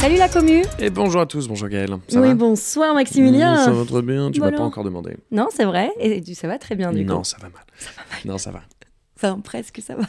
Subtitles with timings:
[0.00, 1.90] Salut la commu Et bonjour à tous, bonjour Gaël.
[2.08, 4.58] Ça Oui, va bonsoir Maximilien Mmh, Ça va très bien, tu m'as Voilà.
[4.58, 5.16] pas encore demandé.
[5.30, 7.24] Non, c'est vrai, et tu- ça va très bien du Non, coup.
[7.24, 7.62] ça va mal.
[8.24, 8.62] Non, ça va.
[9.16, 10.04] Enfin, presque, ça va.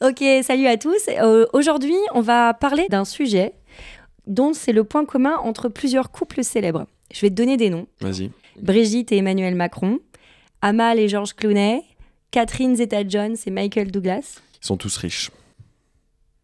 [0.08, 1.08] ok, salut à tous.
[1.08, 3.52] Euh, Aujourd'hui, on va parler d'un sujet
[4.28, 6.86] dont c'est le point commun entre plusieurs couples célèbres.
[7.12, 7.88] Je vais te donner des noms.
[8.00, 8.30] Vas-y.
[8.62, 9.98] Brigitte et Emmanuel Macron,
[10.62, 11.82] Amal et Georges Clooney,
[12.30, 14.36] Catherine Zeta-Jones et Michael Douglas.
[14.62, 15.32] Ils sont tous riches.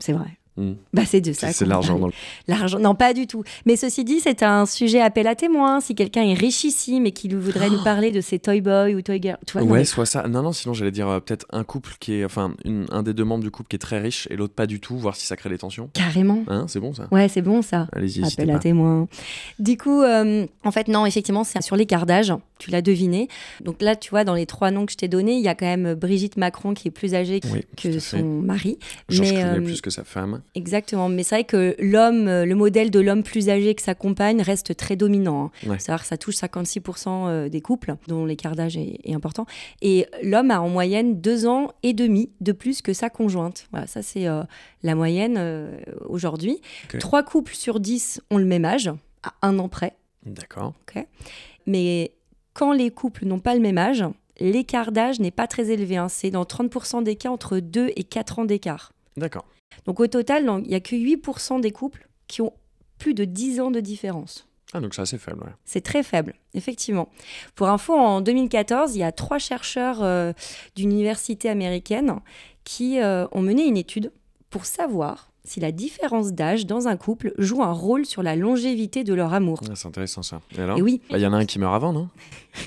[0.01, 0.37] C'est vrai.
[0.57, 0.73] Mmh.
[0.95, 1.53] Bah, c'est de ça.
[1.53, 2.13] C'est l'argent le...
[2.49, 3.43] L'argent, non, pas du tout.
[3.67, 5.81] Mais ceci dit, c'est un sujet appel à témoins.
[5.81, 9.21] Si quelqu'un est richissime et qu'il voudrait nous parler de ses toy boys ou toy
[9.21, 10.27] girls, tu vois, non, Ouais, mais- soit ça.
[10.29, 12.25] Non, non, sinon j'allais dire euh, peut-être un couple qui est.
[12.25, 14.67] Enfin, une- un des deux membres du couple qui est très riche et l'autre pas
[14.67, 15.91] du tout, voir si ça crée des tensions.
[15.93, 16.43] carrément.
[16.49, 17.87] Hein, c'est bon ça Ouais, c'est bon ça.
[17.93, 19.09] Allez-y, Appel à témoins.
[19.59, 22.33] Du coup, euh, en fait, non, effectivement, c'est sur l'écart d'âge.
[22.59, 23.29] Tu l'as deviné.
[23.63, 25.55] Donc là, tu vois, dans les trois noms que je t'ai donnés, il y a
[25.55, 28.79] quand même Brigitte Macron qui est plus âgée Oui, que son mari.
[29.09, 30.43] Georges euh, plus que sa femme.
[30.55, 31.09] Exactement.
[31.09, 34.41] Mais c'est vrai que l'homme, euh, le modèle de l'homme plus âgé que sa compagne
[34.41, 35.53] reste très dominant.
[35.65, 35.69] hein.
[35.69, 35.79] Ouais.
[35.79, 39.47] C'est-à-dire que ça touche 56% euh, des couples dont l'écart d'âge est, est important.
[39.83, 43.67] Et l'homme a en moyenne deux ans et demi de plus que sa conjointe.
[43.71, 44.43] Voilà, ça c'est euh,
[44.83, 45.77] la moyenne euh,
[46.09, 46.61] aujourd'hui.
[46.85, 46.99] Ok.
[47.01, 48.91] Trois couples sur dix ont le même âge,
[49.23, 49.95] à un an près.
[50.25, 50.73] D'accord.
[51.67, 52.13] Mais
[52.57, 54.03] quand les couples n'ont pas le même âge,
[54.41, 55.99] l'écart d'âge n'est pas très élevé.
[55.99, 56.09] hein.
[56.09, 58.93] C'est dans 30% des cas entre 2 et 4 ans d'écart.
[59.19, 59.45] D'accord.
[59.85, 62.55] Donc au total, il n'y a que 8% des couples qui ont
[62.99, 64.49] plus de 10 ans de différence.
[64.73, 65.53] Ah, donc c'est assez faible, ouais.
[65.67, 67.11] C'est très faible, effectivement.
[67.55, 70.33] Pour info, en 2014, il y a trois chercheurs euh,
[70.77, 72.21] d'une université américaine
[72.65, 74.13] qui euh, ont mené une étude
[74.49, 79.05] pour savoir si la différence d'âge dans un couple joue un rôle sur la longévité
[79.05, 79.61] de leur amour.
[79.69, 80.41] Ah, c'est intéressant ça.
[80.57, 82.09] Et alors oui, Bah, Il y en a un qui meurt avant, non?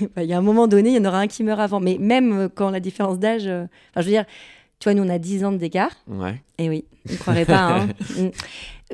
[0.16, 1.80] Bah, il y a un moment donné, il y en aura un qui meurt avant.
[1.80, 3.46] Mais même euh, quand la différence d'âge...
[3.46, 4.24] euh, Enfin, je veux dire,
[4.78, 5.90] tu vois, nous, on a 10 ans d'écart.
[6.08, 6.40] Ouais.
[6.58, 7.80] Et oui, vous ne croirez pas.
[7.82, 7.88] hein.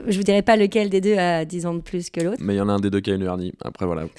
[0.07, 2.39] Je vous dirai pas lequel des deux a 10 ans de plus que l'autre.
[2.41, 3.53] Mais il y en a un des deux qui a une hernie.
[3.65, 4.05] Après, voilà.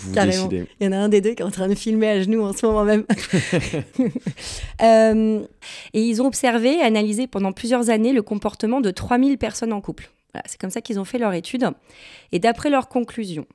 [0.00, 0.46] Vous carrément.
[0.48, 0.66] décidez.
[0.80, 2.42] Il y en a un des deux qui est en train de filmer à genoux
[2.42, 3.04] en ce moment même.
[4.80, 5.40] Euh,
[5.92, 9.80] et ils ont observé et analysé pendant plusieurs années le comportement de 3000 personnes en
[9.80, 10.08] couple.
[10.32, 11.68] Voilà, c'est comme ça qu'ils ont fait leur étude.
[12.30, 13.46] Et d'après leurs conclusions,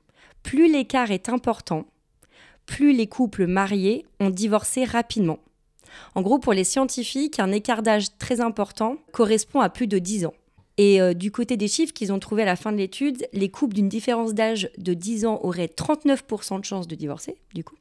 [0.42, 1.86] plus l'écart est important,
[2.66, 5.38] plus les couples mariés ont divorcé rapidement.
[6.14, 10.26] En gros, pour les scientifiques, un écart d'âge très important correspond à plus de 10
[10.26, 10.34] ans.
[10.76, 13.48] Et euh, du côté des chiffres qu'ils ont trouvés à la fin de l'étude, les
[13.48, 17.76] couples d'une différence d'âge de 10 ans auraient 39% de chances de divorcer, du coup,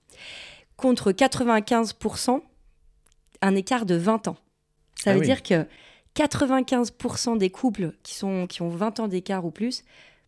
[0.77, 2.41] contre 95%
[3.41, 4.37] un écart de 20 ans.
[4.95, 5.25] Ça Ah veut oui.
[5.25, 5.65] dire que
[6.15, 9.83] 95% des couples qui, sont, qui ont 20 ans d'écart ou plus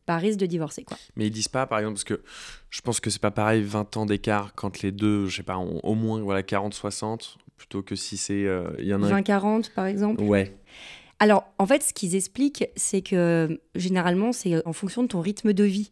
[0.08, 0.84] bah, risquent de divorcer.
[0.84, 0.98] Quoi.
[1.16, 2.22] Mais ils disent pas, par exemple, parce que
[2.70, 5.58] je pense que c'est pas pareil 20 ans d'écart quand les deux, je sais pas,
[5.58, 8.46] ont au moins voilà, 40-60, plutôt que si c'est.
[8.46, 9.22] euh, Il y en a un.
[9.22, 10.22] 20-40 par exemple.
[10.22, 10.56] Ouais.
[11.20, 15.54] Alors, en fait, ce qu'ils expliquent, c'est que généralement, c'est en fonction de ton rythme
[15.54, 15.92] de vie.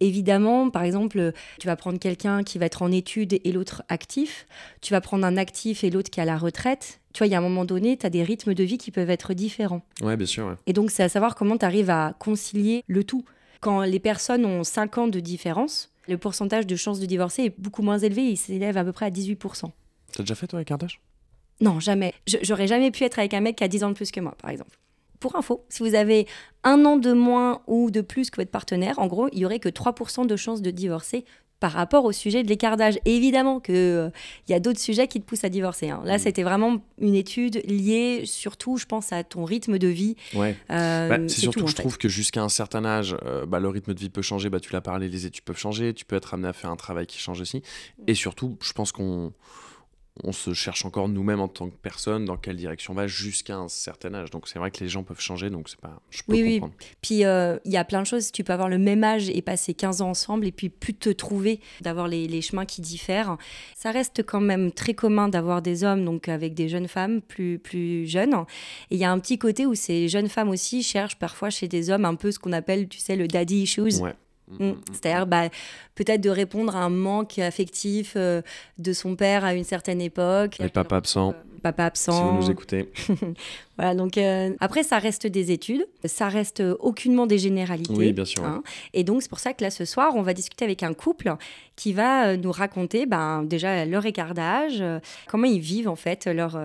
[0.00, 4.46] Évidemment, par exemple, tu vas prendre quelqu'un qui va être en études et l'autre actif.
[4.80, 7.00] Tu vas prendre un actif et l'autre qui est à la retraite.
[7.12, 8.90] Tu vois, il y a un moment donné, tu as des rythmes de vie qui
[8.90, 9.82] peuvent être différents.
[10.02, 10.46] Ouais, bien sûr.
[10.46, 10.54] ouais.
[10.66, 13.24] Et donc, c'est à savoir comment tu arrives à concilier le tout.
[13.60, 17.60] Quand les personnes ont 5 ans de différence, le pourcentage de chances de divorcer est
[17.60, 18.22] beaucoup moins élevé.
[18.22, 19.70] Il s'élève à peu près à 18%.
[20.12, 21.00] T'as déjà fait toi avec d'âge
[21.60, 22.12] Non, jamais.
[22.42, 24.34] J'aurais jamais pu être avec un mec qui a 10 ans de plus que moi,
[24.40, 24.76] par exemple.
[25.20, 26.26] Pour info, si vous avez
[26.64, 29.60] un an de moins ou de plus que votre partenaire, en gros, il y aurait
[29.60, 31.24] que 3% de chances de divorcer
[31.60, 32.98] par rapport au sujet de l'écart d'âge.
[33.06, 34.12] Évidemment qu'il
[34.48, 35.88] y a d'autres sujets qui te poussent à divorcer.
[35.88, 36.02] hein.
[36.04, 36.18] Là, Mm.
[36.18, 40.16] c'était vraiment une étude liée surtout, je pense, à ton rythme de vie.
[40.34, 40.56] Ouais.
[40.70, 41.82] Euh, Bah, c'est surtout tout, que en je fait.
[41.82, 44.50] trouve que jusqu'à un certain âge, euh, bah, le rythme de vie peut changer.
[44.50, 45.94] Bah, tu l'as parlé, les études peuvent changer.
[45.94, 47.62] Tu peux être amené à faire un travail qui change aussi.
[48.08, 49.32] Et surtout, je pense qu'on
[50.22, 53.56] on se cherche encore nous-mêmes en tant que personne dans quelle direction on va jusqu'à
[53.56, 54.30] un certain âge.
[54.30, 55.50] Donc c'est vrai que les gens peuvent changer.
[55.50, 56.00] Donc c'est pas.
[56.10, 56.52] Je peux Oui, oui.
[56.60, 56.74] comprendre.
[57.02, 58.30] Puis euh, il y a plein de choses.
[58.30, 61.10] Tu peux avoir le même âge et passer 15 ans ensemble et puis plus te
[61.10, 63.36] trouver, d'avoir les, les chemins qui diffèrent.
[63.74, 67.58] Ça reste quand même très commun d'avoir des hommes donc avec des jeunes femmes plus,
[67.58, 68.34] plus jeunes.
[68.90, 71.66] Et il y a un petit côté où ces jeunes femmes aussi cherchent parfois chez
[71.66, 74.00] des hommes un peu ce qu'on appelle, tu sais, le daddy issues.
[74.00, 74.14] Ouais.
[74.48, 74.72] Mm.
[74.92, 75.48] C'est-à-dire bah,
[75.94, 78.42] peut-être de répondre à un manque affectif euh,
[78.78, 80.56] de son père à une certaine époque.
[80.60, 81.30] Les papas absents.
[81.30, 82.32] Euh, Papa Si absent.
[82.32, 82.90] vous nous écoutez.
[83.78, 87.92] Voilà, donc euh, après, ça reste des études, ça reste aucunement des généralités.
[87.94, 88.44] Oui, bien sûr.
[88.44, 88.62] hein.
[88.92, 91.34] Et donc, c'est pour ça que là, ce soir, on va discuter avec un couple
[91.74, 94.84] qui va nous raconter ben, déjà leur écart d'âge,
[95.26, 96.60] comment ils vivent en fait leur,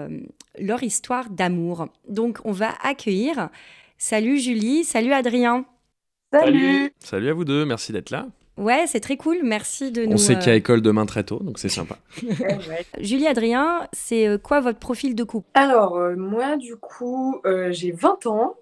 [0.60, 1.88] leur histoire d'amour.
[2.10, 3.50] Donc, on va accueillir.
[3.98, 5.66] Salut Julie, salut Adrien.
[6.32, 7.66] Salut Salut à vous deux.
[7.66, 8.28] Merci d'être là.
[8.58, 10.14] Ouais, c'est très cool, merci de nous.
[10.14, 11.98] On sait euh, qu'il y a école demain très tôt, donc c'est sympa.
[13.00, 15.48] Julie, Adrien, c'est euh, quoi votre profil de couple?
[15.54, 18.56] Alors, euh, moi, du coup, euh, j'ai 20 ans.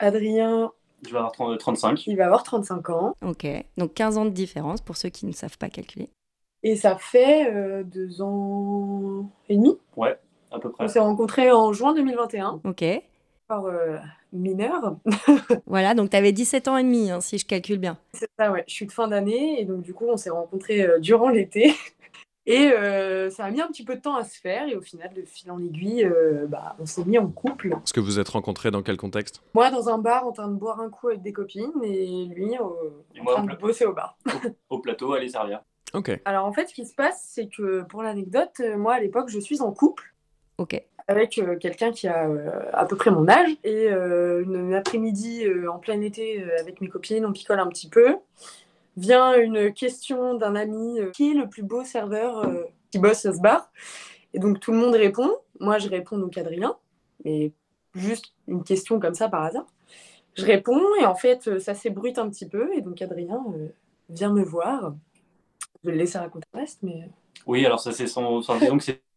[0.00, 0.72] Adrien,
[1.06, 2.06] Je vais avoir 30 35.
[2.08, 3.14] Il va avoir 35 ans.
[3.24, 6.08] Ok, donc 15 ans de différence pour ceux qui ne savent pas calculer.
[6.64, 9.78] Et ça fait euh, deux ans et demi.
[9.96, 10.18] Ouais,
[10.50, 10.84] à peu près.
[10.84, 12.84] On s'est rencontrés en juin 2021 Ok,
[13.46, 13.64] par
[14.32, 14.96] euh, mineur.
[15.66, 17.98] voilà, donc tu avais 17 ans et demi, hein, si je calcule bien.
[18.12, 18.64] C'est ça, ouais.
[18.66, 21.74] Je suis de fin d'année et donc du coup, on s'est rencontrés euh, durant l'été.
[22.46, 24.80] Et euh, ça a mis un petit peu de temps à se faire et au
[24.80, 27.68] final, de fil en aiguille, euh, bah, on s'est mis en couple.
[27.68, 29.42] Est-ce que vous êtes rencontrés dans quel contexte?
[29.54, 32.54] Moi, dans un bar, en train de boire un coup avec des copines et lui,
[32.54, 34.18] Et en train au de bosser au bar.
[34.70, 35.62] Au plateau, à les servir.
[35.92, 36.18] Ok.
[36.24, 39.38] Alors en fait, ce qui se passe, c'est que pour l'anecdote, moi à l'époque, je
[39.38, 40.14] suis en couple
[40.60, 43.50] Ok, avec euh, quelqu'un qui a euh, à peu près mon âge.
[43.64, 48.16] Et euh, une, après-midi en plein été avec mes copines, on picole un petit peu.
[48.96, 52.48] Vient une question d'un ami qui est le plus beau serveur
[52.90, 53.70] qui bosse à ce bar.
[54.34, 55.30] Et donc tout le monde répond.
[55.58, 56.76] Moi, je réponds donc Adrien,
[57.24, 57.52] mais
[57.94, 59.66] juste une question comme ça par hasard.
[60.34, 62.72] Je réponds et en fait, ça s'ébruite un petit peu.
[62.74, 63.44] Et donc Adrien
[64.08, 64.94] vient me voir.
[65.82, 67.08] Je vais le laisser raconter le reste, mais
[67.46, 68.24] Oui, alors ça, c'est son.
[68.24, 68.58] Enfin,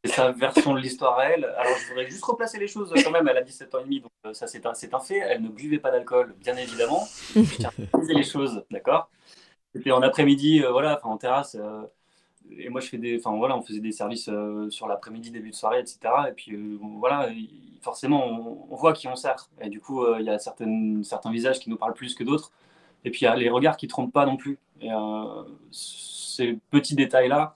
[0.06, 1.46] sa version de l'histoire à elle.
[1.46, 3.28] Alors, je voudrais juste replacer les choses quand même.
[3.28, 5.18] Elle a 17 ans et demi, donc euh, ça, c'est un, un fait.
[5.18, 7.08] Elle ne buvait pas d'alcool, bien évidemment.
[7.36, 9.10] Je tiens à les choses, d'accord?
[9.74, 11.56] C'était en après-midi, euh, voilà, en terrasse.
[11.60, 11.84] euh,
[12.58, 13.18] et moi, je fais des.
[13.20, 16.30] Enfin, voilà, on faisait des services euh, sur l'après-midi, début de soirée, etc.
[16.30, 16.58] Et puis,
[17.00, 19.50] voilà, il- forcément, on, on voit qui on sert.
[19.62, 22.52] Et du coup, il y a certaines, certains visages qui nous parlent plus que d'autres.
[23.06, 24.60] Et puis, il y a les regards qui ne trompent pas non plus.
[24.82, 24.90] Et
[25.72, 27.56] ces petits détails-là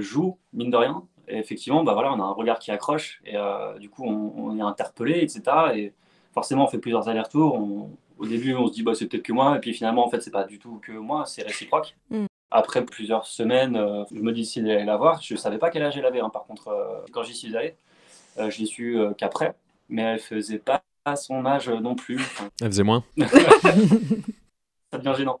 [0.00, 1.02] jouent, mine de rien.
[1.28, 3.20] Et effectivement, bah voilà, on a un regard qui accroche.
[3.24, 5.42] Et euh, du coup, on, on est interpellé, etc.
[5.74, 5.92] Et
[6.32, 7.54] forcément, on fait plusieurs allers-retours.
[7.54, 9.56] On- au début, on se dit, bah, c'est peut-être que moi.
[9.56, 11.96] Et puis finalement, en fait, c'est pas du tout que moi, c'est réciproque.
[12.10, 12.24] Mm.
[12.50, 15.20] Après plusieurs semaines, euh, je me décide d'aller la voir.
[15.20, 17.76] Je savais pas quel âge elle avait, hein, par contre, euh, quand j'y suis allé.
[18.38, 19.54] Euh, je l'ai su euh, qu'après.
[19.88, 20.82] Mais elle faisait pas
[21.16, 22.16] son âge non plus.
[22.16, 23.04] Enfin, Elle faisait moins
[24.92, 25.40] ça devient gênant.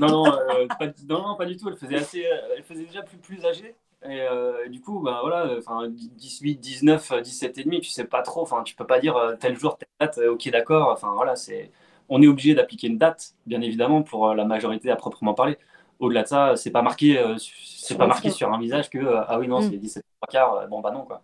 [0.00, 1.68] Non, non, euh, pas, non, non, pas du tout.
[1.68, 2.24] Elle faisait, assez,
[2.56, 3.74] elle faisait déjà plus, plus âgée.
[4.08, 7.90] Et euh, du coup, bah, voilà, euh, enfin, 18, 19, euh, 17 et demi, tu
[7.90, 8.42] sais pas trop.
[8.42, 10.88] Enfin, tu peux pas dire euh, tel jour, telle date, euh, ok, d'accord.
[10.90, 11.70] Enfin, voilà, c'est,
[12.08, 15.58] on est obligé d'appliquer une date, bien évidemment, pour la majorité à proprement parler.
[15.98, 19.22] Au-delà de ça, c'est pas marqué, euh, c'est pas marqué sur un visage que euh,
[19.28, 19.62] ah oui non, Mm.
[19.62, 20.68] c'est 17 trois quarts.
[20.68, 21.22] Bon bah non quoi.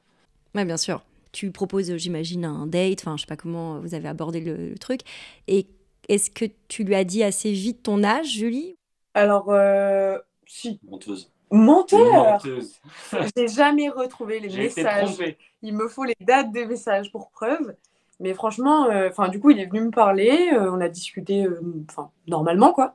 [0.54, 1.02] ouais, bien sûr.
[1.32, 4.78] Tu proposes, j'imagine, un date, enfin, je sais pas comment vous avez abordé le, le
[4.78, 5.00] truc.
[5.48, 5.66] Et
[6.08, 8.76] est-ce que tu lui as dit assez vite ton âge, Julie?
[9.14, 11.31] Alors euh, si Menteuse.
[11.52, 12.42] Menteur.
[13.36, 15.18] J'ai jamais retrouvé les messages.
[15.62, 17.74] Il me faut les dates des messages pour preuve.
[18.20, 20.50] Mais franchement, euh, du coup, il est venu me parler.
[20.52, 21.60] euh, on a discuté, euh,
[21.90, 22.94] enfin, normalement, quoi.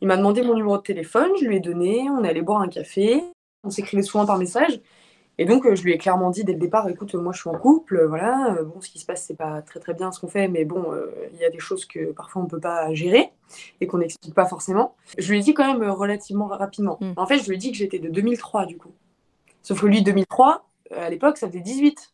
[0.00, 1.30] Il m'a demandé mon numéro de téléphone.
[1.40, 2.08] Je lui ai donné.
[2.10, 3.22] On est allé boire un café.
[3.64, 4.80] On s'écrivait souvent par message.
[5.40, 7.48] Et donc, euh, je lui ai clairement dit dès le départ, écoute, moi, je suis
[7.48, 7.96] en couple.
[7.96, 8.54] euh, voilà.
[8.58, 10.48] euh, bon, ce qui se passe, c'est pas très, très bien ce qu'on fait.
[10.48, 13.32] Mais bon, euh, il y a des choses que parfois on peut pas gérer
[13.80, 14.94] et qu'on n'explique pas forcément.
[15.16, 16.98] Je lui ai dit quand même relativement rapidement.
[17.00, 17.12] Mm.
[17.16, 18.92] En fait, je lui ai dit que j'étais de 2003, du coup.
[19.62, 22.12] Sauf que lui, 2003, euh, à l'époque, ça faisait 18.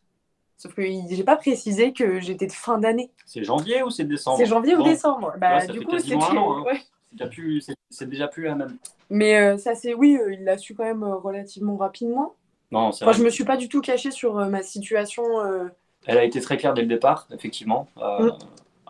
[0.57, 3.11] Sauf que j'ai pas précisé que j'étais de fin d'année.
[3.25, 4.37] C'est janvier ou c'est décembre?
[4.37, 5.33] C'est janvier ou décembre.
[5.37, 6.15] Bah, Ouais, ça du fait coup, c'était.
[6.15, 6.63] hein.
[6.65, 6.79] ouais.
[7.09, 8.77] c'est déjà plus- c'est- c'est déjà plus la même.
[9.09, 9.93] Mais euh, ça, c'est.
[9.93, 12.33] Oui, euh, il l'a su quand même euh, relativement rapidement.
[12.71, 13.19] Non, c'est Enfin, vrai.
[13.19, 15.23] je me suis pas du tout cachée sur euh, ma situation.
[15.41, 15.65] euh,
[16.05, 17.87] Elle a été très claire dès le départ, effectivement.
[17.97, 18.31] Euh, Mm.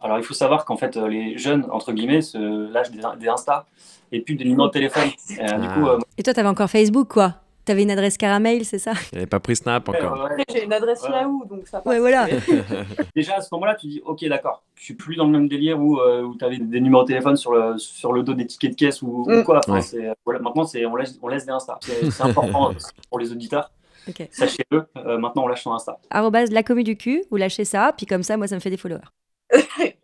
[0.03, 2.37] Alors, il faut savoir qu'en fait, les jeunes, entre guillemets, se
[2.71, 3.65] lâchent des, des Insta
[4.11, 5.09] et puis des numéros de téléphone.
[5.31, 5.73] Et, euh, Du Ah.
[5.73, 7.35] coup, euh, Et toi, t'avais encore Facebook, quoi?
[7.67, 8.93] T'avais une adresse caramel, c'est ça?
[9.11, 10.23] N'avait pas pris Snap encore.
[10.37, 11.09] ouais, j'ai une adresse Ouais.
[11.11, 11.91] Yahoo, donc ça passe.
[11.91, 12.25] Ouais, voilà.
[13.15, 15.77] déjà à ce moment-là, tu dis, ok, d'accord, je suis plus dans le même délire
[15.77, 18.71] où, euh, tu avais des numéros de téléphone sur le, sur le dos des tickets
[18.71, 19.43] de caisse ou, ou Mm.
[19.43, 19.57] quoi.
[19.59, 19.81] Enfin, Ouais.
[19.81, 21.77] c'est- voilà, maintenant, c'est, on, laisse, on laisse des Insta.
[21.81, 22.71] C'est, important
[23.09, 23.69] pour les auditeurs.
[24.07, 24.25] Ok.
[24.31, 25.97] Sachez-le, euh, maintenant, on lâche son Insta.
[26.09, 28.69] Arrobase la commu du cul, vous lâchez ça, puis comme ça, moi, ça me fait
[28.69, 29.01] des followers.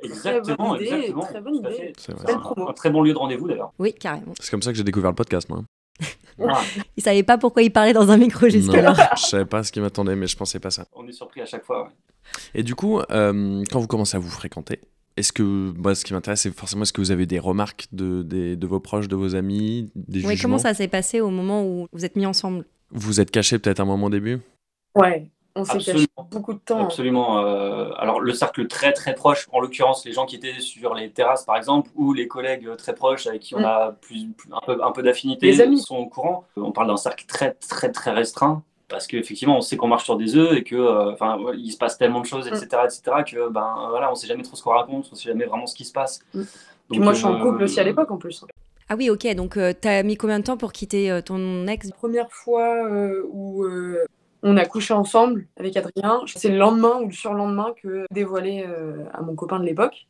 [0.01, 1.21] Exactement, bonne idée, exactement.
[1.21, 1.93] très bonne idée.
[1.97, 3.71] C'est un très bon lieu de rendez-vous d'ailleurs.
[3.79, 4.33] Oui, carrément.
[4.39, 5.61] C'est comme ça que j'ai découvert le podcast, moi.
[6.97, 8.93] Il savait pas pourquoi il parlait dans un micro jusque-là.
[8.93, 10.85] Non, je savais pas ce qui m'attendait, mais je pensais pas ça.
[10.93, 11.83] On est surpris à chaque fois.
[11.83, 11.89] ouais.
[12.55, 14.79] Et du coup, euh, quand vous commencez à vous fréquenter,
[15.17, 15.43] est-ce que,
[15.77, 18.67] moi, ce qui m'intéresse, c'est forcément est-ce que vous avez des remarques de, des- de
[18.67, 21.87] vos proches, de vos amis, des Oui, jugements comment ça s'est passé au moment où
[21.93, 22.65] vous êtes mis ensemble?
[22.89, 24.39] Vous êtes caché peut-être un moment au début?
[24.95, 26.05] Ouais, on s'est Absolument.
[26.15, 26.83] caché beaucoup de temps.
[26.83, 27.45] Absolument.
[27.45, 31.11] euh, alors, le cercle très très proche, en l'occurrence, les gens qui étaient sur les
[31.11, 33.65] terrasses par exemple, ou les collègues très proches avec qui on Mm.
[33.65, 36.45] a plus, plus- un peu, un peu d'affinité, sont au courant.
[36.57, 38.63] On parle d'un cercle très très très restreint.
[38.89, 41.71] Parce qu'effectivement, on sait qu'on marche sur des œufs et que, euh, enfin, ouais, il
[41.71, 44.61] se passe tellement de choses, etc., etc., que, ben, voilà, on sait jamais trop ce
[44.61, 46.19] qu'on raconte, on sait jamais vraiment ce qui se passe.
[46.33, 46.39] Mm.
[46.39, 46.47] Donc,
[46.89, 48.45] Puis moi, je suis en euh, couple aussi à l'époque en plus.
[48.89, 51.89] Ah oui, ok, donc euh, t'as mis combien de temps pour quitter euh, ton ex?
[51.91, 54.05] Première fois euh, où euh,
[54.43, 59.05] on a couché ensemble avec Adrien, c'est le lendemain ou le surlendemain que dévoilé euh,
[59.13, 60.05] à mon copain de l'époque.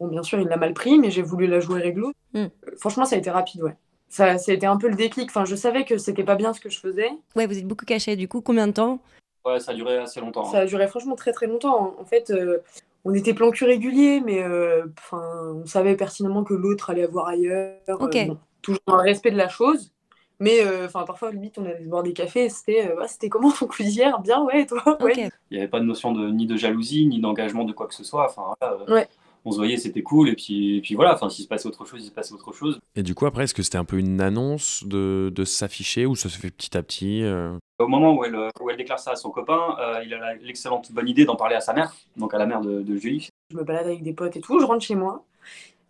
[0.00, 2.12] Bon, bien sûr, il l'a mal pris, mais j'ai voulu la jouer réglo.
[2.34, 2.38] Mm.
[2.38, 3.76] Euh, Franchement, ça a été rapide, ouais.
[4.08, 5.28] Ça, ça a été un peu le déclic.
[5.30, 7.10] Enfin, je savais que c'était pas bien ce que je faisais.
[7.34, 8.14] Ouais, vous êtes beaucoup caché.
[8.14, 9.00] Du coup, combien de temps?
[9.44, 10.46] Ouais, ça a duré assez longtemps.
[10.46, 10.52] hein.
[10.52, 11.96] Ça a duré franchement très très longtemps.
[11.98, 12.58] En fait, euh,
[13.04, 15.22] on était plan cul régulier, mais euh, enfin,
[15.54, 17.74] on savait pertinemment que l'autre allait voir ailleurs.
[17.88, 18.26] euh, Ok.
[18.26, 19.92] bon, toujours dans le respect de la chose.
[20.38, 23.08] Mais euh, enfin, parfois, limite, on allait se boire des cafés et c'était euh, Ah,
[23.08, 24.82] c'était comment ton hier Bien, ouais, toi?
[25.02, 25.30] Ouais.
[25.50, 27.94] Il n'y avait pas de notion de, ni de jalousie, ni d'engagement de quoi que
[27.94, 28.26] ce soit.
[28.26, 29.08] Enfin, euh, Ouais.
[29.48, 30.28] On se voyait, c'était cool.
[30.28, 32.52] Et puis, et puis voilà, enfin, s'il se passait autre chose, il se passait autre
[32.52, 32.80] chose.
[32.96, 36.16] Et du coup, après, est-ce que c'était un peu une annonce de, de s'afficher ou
[36.16, 37.56] ça se fait petit à petit euh?
[37.78, 40.90] Au moment où elle, où elle déclare ça à son copain, euh, il a l'excellente
[40.90, 43.28] bonne idée d'en parler à sa mère, donc à la mère de, de Julie.
[43.52, 45.24] Je me balade avec des potes et tout, je rentre chez moi.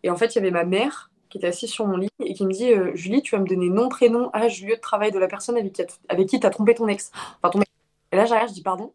[0.02, 2.34] Et en fait, il y avait ma mère qui était assise sur mon lit et
[2.34, 5.10] qui me dit euh, Julie, tu vas me donner nom, prénom, âge, lieu de travail
[5.12, 7.10] de la personne avec qui, tu as trompé ton ex.
[7.42, 7.60] Enfin, ton.
[8.12, 8.92] Et là, j'arrive, je dis pardon?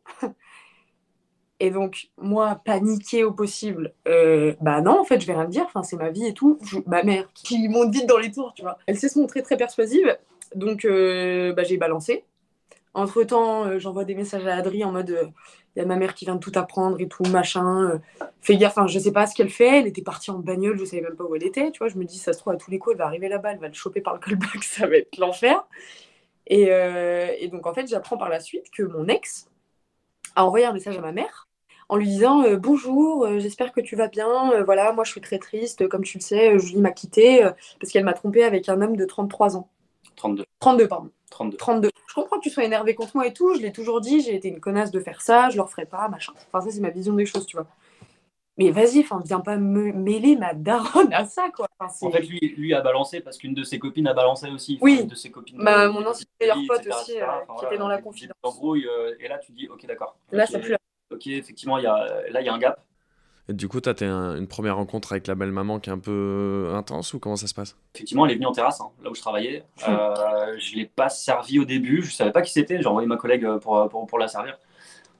[1.59, 5.63] Et donc, moi, paniquée au possible, euh, bah non, en fait, je vais rien dire,
[5.65, 6.57] enfin, c'est ma vie et tout.
[6.88, 8.79] Ma mère, qui monte vite dans les tours, tu vois.
[8.88, 10.17] Elle sait se montrer très persuasive,
[10.55, 12.25] donc euh, bah, j'ai balancé.
[12.95, 15.31] Entre-temps, j'envoie des messages à Adri en mode,
[15.75, 17.91] il y a ma mère qui vient de tout apprendre et tout, machin.
[17.91, 17.97] euh,
[18.41, 20.85] fais gaffe, enfin, je sais pas ce qu'elle fait, elle était partie en bagnole, je
[20.85, 21.87] savais même pas où elle était, tu vois.
[21.87, 23.59] Je me dis, ça se trouve, à tous les coups, elle va arriver là-bas, elle
[23.59, 25.65] va le choper par le callback, ça va être l'enfer.
[26.47, 29.47] Et, euh, et donc, en fait, j'apprends par la suite que mon ex
[30.35, 31.47] a envoyé un message à ma mère
[31.89, 34.63] en lui disant euh, bonjour, euh, j'espère que tu vas bien.
[34.63, 37.47] Voilà, moi je suis très triste, comme tu le sais, Julie m'a quitté
[37.79, 39.69] parce qu'elle m'a trompé avec un homme de 33 ans.
[40.15, 40.45] 32.
[40.59, 41.09] 32, pardon.
[41.31, 41.57] 32.
[41.57, 41.89] 32.
[42.07, 44.35] Je comprends que tu sois énervé contre moi et tout, je l'ai toujours dit, j'ai
[44.35, 46.33] été une connasse de faire ça, je le referai pas, machin.
[46.51, 47.65] Enfin, ça, c'est ma vision des choses, tu vois.
[48.57, 51.67] Mais vas-y, enfin, viens pas me mêler ma daronne à ça, quoi.
[51.79, 54.75] Enfin, En fait, lui, lui a balancé parce qu'une de ses copines a balancé aussi.
[54.75, 55.00] Enfin, Oui.
[55.01, 55.57] Une de ses copines.
[55.57, 57.25] Bah, euh, mon ancien meilleur pote etc., aussi, etc.
[57.25, 58.35] euh, Enfin, qui était dans la confidence.
[58.63, 60.17] euh, et là, tu dis, ok, d'accord.
[60.31, 60.75] Là, Ok, ça pue.
[61.11, 62.83] Ok, effectivement, il y a, là, il y a un gap.
[63.50, 66.00] Et du coup, t'as t'as un- une première rencontre avec la belle-maman qui est un
[66.00, 67.75] peu intense ou comment ça se passe?
[67.95, 69.63] Effectivement, elle est venue en terrasse, hein, là où je travaillais.
[69.88, 72.79] Euh, je ne l'ai pas servi au début, je ne savais pas qui c'était.
[72.81, 74.57] J'ai envoyé ma collègue euh, pour, pour, pour la servir.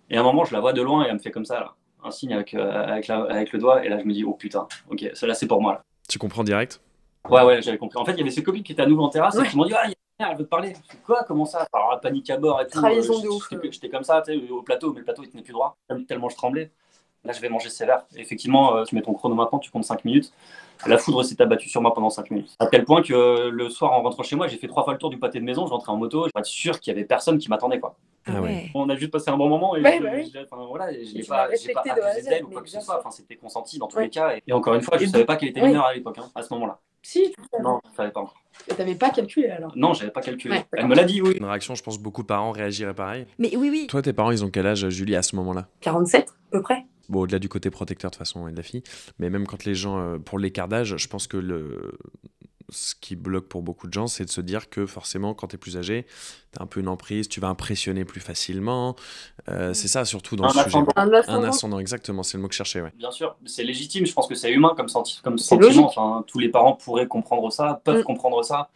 [0.10, 1.60] Et à un moment, je la vois de loin et elle me fait comme ça,
[1.60, 1.74] là,
[2.04, 3.84] un signe avec, euh, avec, la- avec le doigt.
[3.86, 5.74] Et là, je me dis, oh putain, ok, celle-là, c'est pour moi.
[5.74, 5.82] Là.
[6.08, 6.82] Tu comprends direct?
[7.30, 7.98] Ouais, ouais, j'avais compris.
[8.00, 9.46] En fait, il y avait ses copines qui étaient à nouveau en terrasse Ouais.
[9.46, 10.74] et qui m'ont dit, ah, il y a une mère, elle veut te parler.
[10.92, 11.66] Je quoi, comment ça?
[11.74, 12.80] Alors, la panique à bord et tout.
[12.80, 13.48] Trahison euh, de ouf.
[13.50, 15.78] j'étais- J'étais comme ça, tu sais, au plateau, mais le plateau, il tenait plus droit,
[16.08, 16.72] tellement je tremblais.
[17.24, 18.04] Là, je vais manger sévère.
[18.16, 20.32] Et effectivement, euh, tu mets ton chrono maintenant, tu comptes 5 minutes.
[20.88, 22.56] La foudre s'est abattue sur moi pendant 5 minutes.
[22.60, 24.94] À tel point que euh, le soir, en rentrant chez moi, j'ai fait trois fois
[24.94, 25.68] le tour du pâté de maison.
[25.68, 27.80] Je rentrais en moto, je être sûr qu'il y avait personne qui m'attendait.
[27.80, 27.96] quoi.
[28.26, 28.72] Ah ouais.
[28.74, 30.32] On a juste passé un bon moment et Ouais, je, bah oui.
[30.34, 32.98] je l'ai- enfin, voilà, je tu pas, pas abusé d'elle ou quoi que ce soit.
[33.00, 34.06] Enfin, c'était consenti dans tous Ouais.
[34.06, 34.36] les cas.
[34.36, 36.30] Et, et encore une fois, je ne savais pas qu'elle était mineure à l'époque, hein,
[36.34, 36.80] à ce moment-là.
[37.04, 37.34] Si.
[37.62, 38.36] Non, je ne savais pas encore.
[38.68, 39.72] Et t'avais pas calculé alors.
[39.76, 40.56] Non, j'avais pas calculé.
[40.56, 41.34] Ouais, Elle me l'a dit, oui.
[41.38, 43.26] Une réaction, je pense beaucoup de parents réagiraient pareil.
[43.40, 43.88] Mais oui, oui.
[43.88, 45.68] Toi, tes parents, ils ont quel âge, Julie, à ce moment-là?
[45.82, 46.86] 47, à peu près.
[47.12, 48.84] Bon, au-delà du côté protecteur de toute façon et de la fille,
[49.20, 51.92] mais même quand les gens, euh, pour l'écart d'âge, je pense que le...
[52.70, 55.56] ce qui bloque pour beaucoup de gens, c'est de se dire que forcément, quand tu
[55.56, 56.06] es plus âgé,
[56.54, 58.96] tu as un peu une emprise, tu vas impressionner plus facilement.
[59.50, 60.68] Euh, c'est ça, surtout dans Un ce sujet.
[60.68, 60.94] ascendant.
[60.96, 61.44] Un Un ascendant.
[61.50, 62.94] ascendant, exactement, c'est le mot que je cherchais, ouais.
[62.98, 64.06] Bien sûr, c'est légitime.
[64.06, 65.88] Je pense que c'est humain comme, senti comme sentiment.
[65.88, 68.04] Enfin, tous les parents pourraient comprendre ça, peuvent Mm.
[68.06, 68.70] comprendre ça.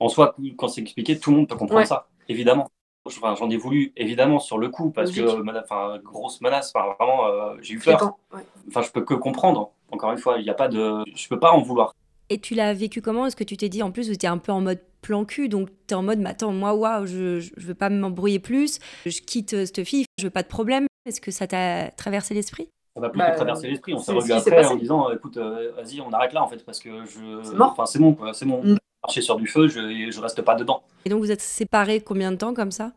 [0.00, 1.86] En soi, quand c'est expliqué, tout le monde peut comprendre Ouais.
[1.86, 2.68] ça, évidemment.
[3.04, 5.26] Enfin, J'en ai voulu évidemment sur le coup parce Logique.
[5.26, 6.72] que enfin, grosse menace.
[6.74, 8.16] Enfin, vraiment, euh, j'ai eu peur.
[8.32, 8.42] Ouais.
[8.68, 9.72] Enfin, je peux que comprendre.
[9.90, 11.94] Encore une fois, il n'y a pas de, je peux pas en vouloir.
[12.30, 13.26] Et tu l'as vécu comment?
[13.26, 15.48] Est-ce que tu t'es dit, en plus, tu étais un peu en mode plan cul,
[15.48, 18.78] donc tu es en mode, mais attends, moi, waouh, je, je veux pas m'embrouiller plus,
[19.04, 20.86] je quitte euh, cette fille, je veux pas de problème.
[21.04, 22.68] Est-ce que ça t'a traversé l'esprit?
[22.94, 23.94] Ça m'a plus Bah, que traverser l'esprit.
[23.94, 26.78] On s'est revu après en disant, écoute, euh, vas-y, on arrête là en fait parce
[26.78, 27.72] que je, C'est mort.
[27.72, 28.62] enfin, c'est bon, quoi, c'est bon.
[28.62, 28.76] Mm.
[29.02, 30.82] Marcher sur du feu, je, je reste pas dedans.
[31.04, 32.92] Et donc, vous êtes séparés combien de temps comme ça?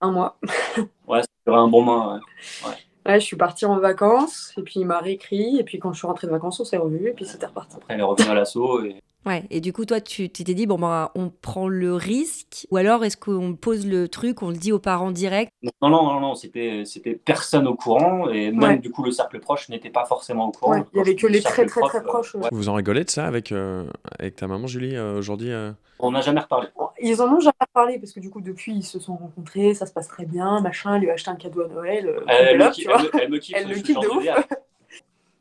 [0.00, 0.38] Un mois.
[1.06, 2.20] Ouais, c'est un bon main.
[2.66, 2.72] ouais.
[3.06, 5.98] Ouais, je suis partie en vacances, et puis il m'a réécrit, et puis quand je
[5.98, 7.76] suis rentrée de vacances, on s'est revus, et puis c'était reparti.
[7.76, 10.66] Après, elle est revenue à l'assaut et Ouais, et du coup, toi, tu t'es dit,
[10.66, 14.56] bon, bah, on prend le risque, ou alors est-ce qu'on pose le truc, on le
[14.56, 15.50] dit aux parents direct?
[15.82, 18.78] Non, non, non, non, c'était, c'était personne au courant et même Ouais.
[18.78, 20.72] du coup le cercle proche n'était pas forcément au courant.
[20.78, 22.34] Ouais, il y avait que Le les très très très proche, proches.
[22.36, 22.48] euh, ouais.
[22.52, 23.84] Vous en rigolez de ça avec, euh,
[24.18, 25.72] avec ta maman, Julie, euh, aujourd'hui euh?
[25.98, 26.68] On n'a jamais reparlé.
[27.02, 29.86] Ils en ont jamais parlé, parce que du coup, depuis, ils se sont rencontrés, ça
[29.86, 32.58] se passe très bien, machin, elle lui a acheté un cadeau à Noël, euh, Elle,
[32.58, 34.24] me, kiffe- elle elle me kiffe, Elle de ouf.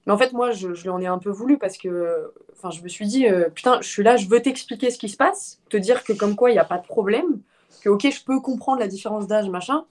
[0.05, 2.69] Mais en fait, moi, je, je lui en ai un peu voulu parce que enfin,
[2.71, 5.17] je me suis dit, euh, putain, je suis là, je veux t'expliquer ce qui se
[5.17, 7.41] passe, te dire que comme quoi, il n'y a pas de problème,
[7.81, 9.85] que ok, je peux comprendre la différence d'âge, machin,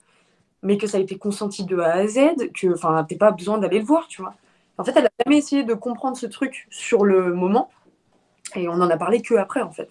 [0.61, 3.57] mais que ça a été consenti de A à Z, que enfin, t'as pas besoin
[3.57, 4.35] d'aller le voir, tu vois.
[4.77, 7.69] En fait, elle a jamais essayé de comprendre ce truc sur le moment,
[8.55, 9.89] et on en a parlé que après, en fait.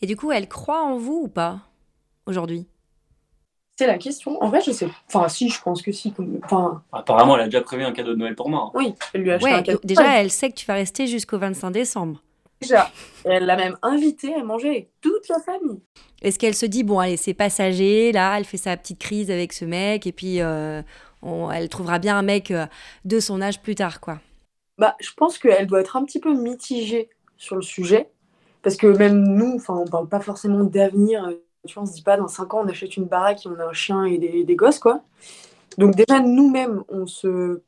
[0.00, 1.60] Et du coup, elle croit en vous ou pas
[2.26, 2.66] aujourd'hui?
[3.78, 4.40] C'est la question.
[4.42, 4.88] En vrai, je sais.
[5.08, 6.12] Enfin, si, je pense que si.
[6.12, 8.66] comme- Enfin, Apparemment, elle a déjà prévu un cadeau de Noël pour moi.
[8.66, 8.70] hein.
[8.78, 9.80] oui, elle lui a acheté Ouais, un cadeau.
[9.82, 12.22] déjà, elle sait que tu vas rester jusqu'au 25 décembre.
[12.60, 12.90] Déjà.
[13.24, 15.80] Elle l'a même invité à manger avec toute la famille.
[16.20, 19.52] Est-ce qu'elle se dit, bon, allez, c'est passager, là, elle fait sa petite crise avec
[19.52, 20.80] ce mec, et puis euh,
[21.22, 22.66] on- elle trouvera bien un mec euh,
[23.04, 24.20] de son âge plus tard, quoi.
[24.78, 28.10] Bah, je pense qu'elle doit être un petit peu mitigée sur le sujet.
[28.62, 31.28] Parce que même nous, enfin, on parle pas forcément d'avenir.
[31.66, 33.58] Tu vois, on se dit pas dans 5 ans, on achète une baraque et on
[33.60, 35.00] a un chien et des, des gosses, quoi.
[35.78, 37.62] Donc, déjà, nous-mêmes, on se,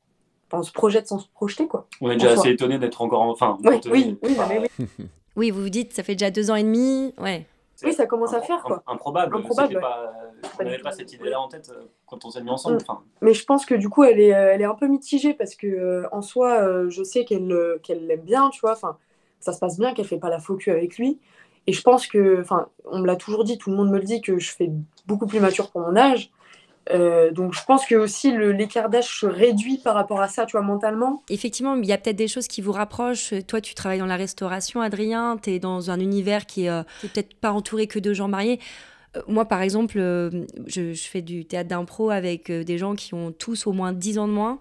[0.52, 1.86] on se projette sans se projeter, quoi.
[2.00, 3.30] On est déjà assez étonné d'être encore en.
[3.30, 4.86] Enfin, Ouais, oui, oui, non, mais oui.
[5.36, 7.46] Oui, vous vous dites, ça fait déjà deux ans et demi, ouais.
[7.82, 8.82] Oui, ça commence à faire, quoi.
[8.86, 9.36] Improbable.
[9.36, 9.80] Improbable, ouais.
[9.80, 10.12] pas-
[10.60, 12.76] On n'avait pas cette idée-là en tête euh, quand on s'est mis ensemble.
[12.76, 12.80] Mm.
[12.82, 15.34] Enfin, Mais je pense que du coup, elle est, euh, elle est un peu mitigée
[15.34, 18.72] parce que euh, en soi, je sais qu'elle qu'elle l'aime bien, tu vois.
[18.72, 18.96] Enfin,
[19.40, 21.18] ça se passe bien, qu'elle fait pas la faux cul avec lui.
[21.66, 24.04] Et je pense que, enfin, on me l'a toujours dit, tout le monde me le
[24.04, 24.70] dit, que je fais
[25.06, 26.30] beaucoup plus mature pour mon âge.
[26.90, 30.52] Euh, donc je pense que aussi l'écart d'âge se réduit par rapport à ça, tu
[30.52, 31.22] vois, mentalement.
[31.30, 33.32] Effectivement, il y a peut-être des choses qui vous rapprochent.
[33.46, 36.82] Toi, tu travailles dans la restauration, Adrien, tu es dans un univers qui est, euh,
[37.00, 38.60] qui est peut-être pas entouré que de gens mariés.
[39.16, 43.32] Euh, Moi, par exemple, je, je fais du théâtre d'impro avec des gens qui ont
[43.32, 44.58] tous au moins 10 ans de moins.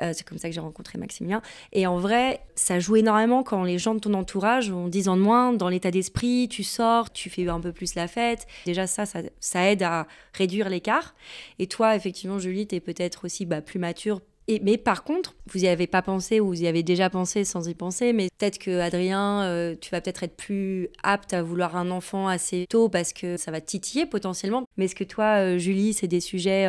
[0.00, 1.42] Euh, c'est comme ça que j'ai rencontré Maximilien.
[1.72, 5.16] Et en vrai, ça joue énormément quand les gens de ton entourage ont 10 ans
[5.16, 8.46] de moins, dans l'état d'esprit, tu sors, tu fais un peu plus la fête.
[8.64, 11.14] Déjà, ça, ça, aide à réduire l'écart.
[11.58, 14.20] Et toi, effectivement, Julie, tu es peut-être aussi bah, plus mature.
[14.60, 17.68] Mais par contre, vous y avez pas pensé ou vous y avez déjà pensé sans
[17.68, 21.76] y penser, mais peut-être que Adrien, euh, tu vas peut-être être plus apte à vouloir
[21.76, 24.64] un enfant assez tôt parce que ça va titiller potentiellement.
[24.76, 26.66] Mais est-ce que toi, euh, Julie, c'est des sujets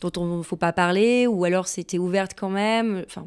[0.00, 3.26] dont on ne faut pas parler ou alors c'était ouverte quand même enfin,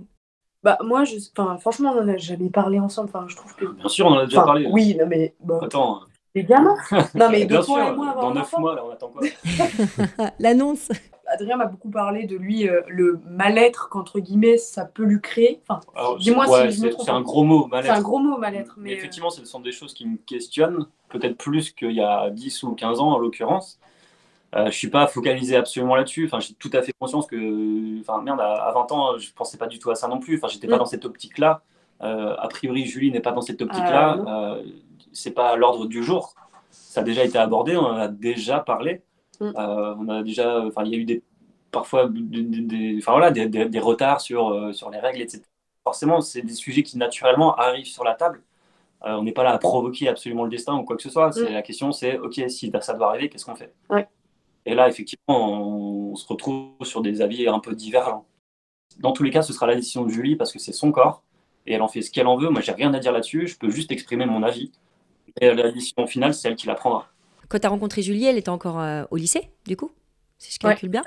[0.64, 3.10] Bah moi, je, enfin, franchement, on en a jamais parlé ensemble.
[3.14, 3.66] Enfin, je trouve que.
[3.66, 4.68] bien sûr, on en a déjà Enfin, parlé.
[4.72, 6.02] Oui, non mais bon, Attends,
[6.36, 6.76] les gamins.
[7.16, 8.60] Non mais de bien toi sûr, et moi avoir dans un 9 enfant.
[8.62, 9.22] mois, là, on attend quoi?
[10.40, 10.90] L'annonce
[11.30, 15.62] Adrien m'a beaucoup parlé de lui, euh, le mal-être qu'entre guillemets ça peut lui créer.
[15.68, 15.82] Enfin,
[16.20, 17.06] dis-moi c'est- ouais, si je me c'est- trompe.
[17.06, 17.94] C'est un gros mot, C'est mal-être.
[17.98, 20.88] un gros mot mal-être, Mais mais euh, effectivement, ce sont des choses qui me questionnent,
[21.10, 23.78] peut-être plus qu'il y a 10 ou 15 ans en l'occurrence.
[24.56, 26.26] Euh, je suis pas focalisé absolument là-dessus.
[26.26, 29.58] Enfin, j'ai tout à fait conscience que, enfin, merde, à, à 20 ans, je pensais
[29.58, 30.38] pas du tout à ça non plus.
[30.38, 30.80] Enfin, j'étais pas Mm.
[30.80, 31.62] dans cette optique-là.
[32.02, 34.18] Euh, a priori, Julie n'est pas dans cette optique-là.
[34.28, 34.64] Euh,
[35.12, 36.34] c'est pas à l'ordre du jour.
[36.72, 39.02] Ça a déjà été abordé, on en a déjà parlé.
[39.42, 39.52] Mm.
[39.56, 41.24] On a déjà, enfin, il y a eu des,
[41.72, 45.44] parfois des, enfin, voilà, des, retards sur, euh, sur les règles, etc.
[45.84, 48.42] Forcément, c'est des sujets qui naturellement arrivent sur la table.
[49.06, 51.36] Euh, on n'est pas là à provoquer absolument le destin ou quoi que ce soit.
[51.38, 51.54] Mm.
[51.54, 53.74] La question, c'est OK, si ça doit arriver, qu'est-ce qu'on fait?
[53.90, 54.08] Ouais.
[54.68, 58.26] Et là, effectivement, on, on se retrouve sur des avis un peu divergents.
[59.00, 61.24] Dans tous les cas, ce sera la décision de Julie parce que c'est son corps
[61.66, 62.50] et elle en fait ce qu'elle en veut.
[62.50, 63.48] Moi, j'ai rien à dire là-dessus.
[63.48, 64.72] Je peux juste exprimer mon avis.
[65.40, 67.08] Et la décision finale, c'est elle qui la prendra.
[67.50, 69.92] Quand tu as rencontré Julie, elle était encore euh, au lycée, du coup
[70.38, 71.04] Si je calcule bien.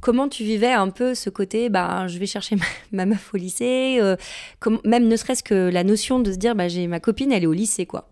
[0.00, 3.36] Comment tu vivais un peu ce côté, bah, je vais chercher ma, ma meuf au
[3.36, 4.16] lycée, euh,
[4.60, 7.42] comme, même ne serait-ce que la notion de se dire, bah, j'ai ma copine, elle
[7.42, 8.08] est au lycée, quoi.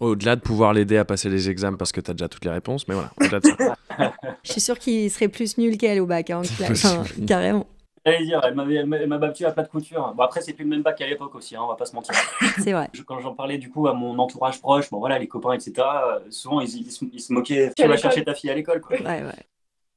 [0.00, 2.50] Au-delà de pouvoir l'aider à passer les examens parce que tu as déjà toutes les
[2.50, 3.76] réponses, mais voilà, au-delà de ça.
[4.42, 7.66] Je suis sûre qu'il serait plus nul qu'elle au bac, hein, enfin, carrément.
[8.06, 10.14] J'allais dire, elle m'a elle m'a battu à plat de couture.
[10.16, 11.94] Bon, après, c'est plus le même bac qu'à l'époque aussi, hein, on va pas se
[11.94, 12.14] mentir.
[12.58, 12.88] C'est vrai.
[12.94, 15.72] Je- quand j'en parlais du coup à mon entourage proche, bon voilà, les copains, etc.,
[16.06, 17.70] euh, souvent ils, ils se, ils se moquaient.
[17.76, 18.96] Tu vas chercher ta fille à l'école, quoi.
[18.96, 19.44] Ouais, ouais.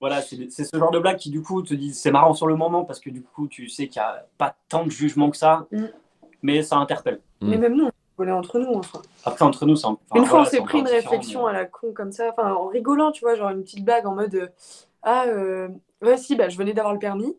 [0.02, 2.48] Voilà, c'est c'est ce genre de blague qui, du coup, te dit c'est marrant sur
[2.48, 5.30] le moment parce que, du coup, tu sais qu'il n'y a pas tant de jugement
[5.32, 5.86] que ça, Mm.
[6.42, 7.22] mais ça interpelle.
[7.40, 7.50] Mm.
[7.50, 8.74] Mais même nous, on rigolait entre nous.
[8.74, 9.02] Enfin.
[9.26, 11.54] Après, entre nous, c'est une fois, voilà, on s'est c'est pris une réflexion mais- à
[11.54, 14.36] la con comme ça, enfin en rigolant, tu vois, genre une petite blague en mode
[14.36, 14.48] euh,
[15.04, 15.68] ah euh,
[16.02, 17.36] ouais si bah je venais d'avoir le permis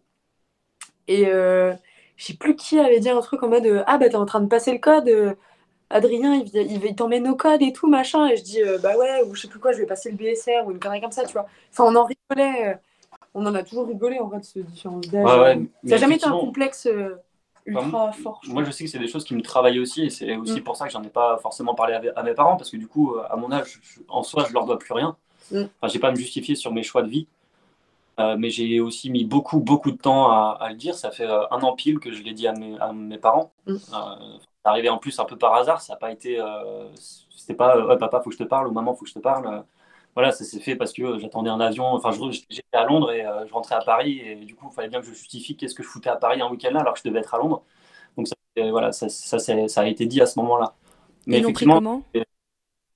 [1.08, 1.72] et euh,
[2.16, 4.26] je sais plus qui avait dit un truc en mode euh, ah bah t'es en
[4.26, 5.08] train de passer le code.
[5.08, 5.34] euh,
[5.90, 8.26] Adrien, il, vient- il, il t'emmène au code et tout, machin.
[8.26, 10.16] Et je dis, euh, bah ouais, ou je sais plus quoi, je vais passer le
[10.16, 11.46] BSR ou une connerie comme ça, tu vois.
[11.70, 12.68] Enfin, on en rigolait.
[12.70, 12.74] euh,
[13.34, 15.24] on en a toujours rigolé, en vrai, de ce différence d'âge.
[15.24, 17.16] Ouais, ouais, ça n'a jamais été un complexe euh,
[17.66, 18.40] ultra Enfin, fort.
[18.44, 20.60] je Moi, je sais que c'est des choses qui me travaillent aussi, et c'est aussi
[20.60, 20.64] Mm.
[20.64, 22.86] pour ça que j'en ai pas forcément parlé à, à mes parents, parce que du
[22.88, 25.16] coup, à mon âge, je- en soi, je leur dois plus rien.
[25.50, 25.68] Mm.
[25.80, 27.26] Enfin, j'ai pas à me justifier sur mes choix de vie,
[28.20, 30.94] Euh, mais j'ai aussi mis beaucoup, beaucoup de temps à, à le dire.
[30.94, 33.52] Ça fait euh, un an pile que je l'ai dit à mes, à mes parents.
[33.66, 33.80] Mm.
[33.92, 36.38] Euh, arrivé en plus un peu par hasard, ça n'a pas été.
[36.40, 36.88] euh,
[37.36, 39.14] C'était pas, euh, ouais, papa, faut que je te parle, ou maman, faut que je
[39.14, 39.64] te parle.
[40.14, 41.86] Voilà, ça s'est fait parce que euh, j'attendais un avion.
[41.86, 42.10] Enfin,
[42.50, 45.00] j'étais à Londres et euh, je rentrais à Paris, et du coup, il fallait bien
[45.00, 47.08] que je justifie qu'est-ce que je foutais à Paris un week-end là, alors que je
[47.08, 47.64] devais être à Londres.
[48.16, 50.74] Donc ça, euh, voilà, ça, ça, a été dit à ce moment-là.
[51.26, 52.02] Mais Ils l'ont pris effectivement, comment?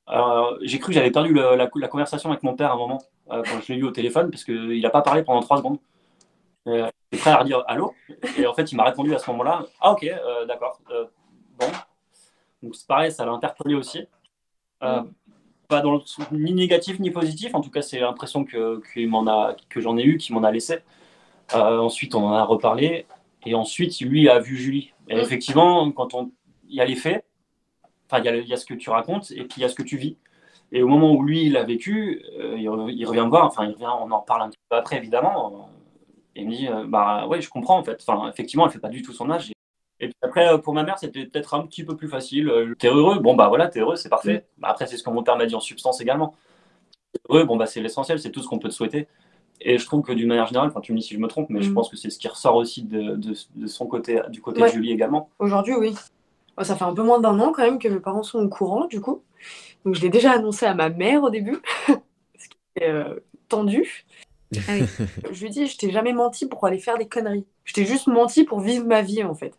[0.07, 2.76] alors, j'ai cru que j'avais perdu le- la, la conversation avec mon père à un
[2.78, 2.98] moment,
[3.31, 5.78] euh, quand je l'ai eu au téléphone, parce qu'il n'a pas parlé pendant trois secondes.
[6.68, 7.94] Euh, J'étais prêt à redire allô,
[8.38, 10.81] et en fait, il m'a répondu à ce moment-là Ah, ok, euh, d'accord,
[11.59, 11.66] bon.
[12.62, 14.07] Donc, c'est pareil, ça l'a interpellé aussi.
[14.83, 15.02] Euh,
[15.68, 16.00] pas dans le,
[16.33, 17.54] ni négatif ni positif.
[17.54, 18.81] En tout cas, c'est l'impression que,
[19.28, 20.78] a, que j'en ai eu, qui m'en a laissé.
[21.54, 23.07] Euh, ensuite, on en a reparlé.
[23.46, 24.92] Et ensuite, lui a vu Julie.
[25.09, 26.33] Et effectivement, quand on,
[26.68, 27.24] il y a les faits,
[28.11, 29.83] enfin, il y, a ce que tu racontes et puis il y a ce que
[29.83, 30.16] tu vis.
[30.72, 33.72] Et au moment où lui, il a vécu, euh, il, revient me voir, enfin, il
[33.72, 35.70] revient, on en reparle un petit peu après, évidemment.
[36.35, 38.04] Et il me dit, bah ouais, je comprends en fait.
[38.07, 39.52] Enfin, effectivement, elle fait pas du tout son âge.
[40.01, 42.49] Et puis après, euh, pour ma mère, c'était peut-être un petit peu plus facile.
[42.49, 44.47] Euh, t'es heureux Bon, bah voilà, t'es heureux, c'est parfait.
[44.59, 46.35] Bah, après, c'est ce que mon père m'a dit en substance également.
[47.13, 49.09] T'es heureux, bon, bah c'est l'essentiel, c'est tout ce qu'on peut te souhaiter.
[49.61, 51.51] Et je trouve que d'une manière générale, enfin, tu me dis si je me trompe,
[51.51, 51.75] mais je mm.
[51.75, 54.93] pense que c'est ce qui ressort aussi de, de, son côté, du côté de Julie
[54.93, 55.31] également.
[55.41, 55.95] Aujourd'hui, oui.
[56.63, 58.87] Ça fait un peu moins d'un an quand même que mes parents sont au courant,
[58.87, 59.23] du coup.
[59.85, 64.07] Donc je l'ai déjà annoncé à ma mère au début, ce qui est euh, tendu.
[64.67, 64.73] Ah
[65.31, 67.47] je lui dit, je t'ai jamais menti pour aller faire des conneries.
[67.65, 69.55] Je t'ai juste menti pour vivre ma vie, en fait.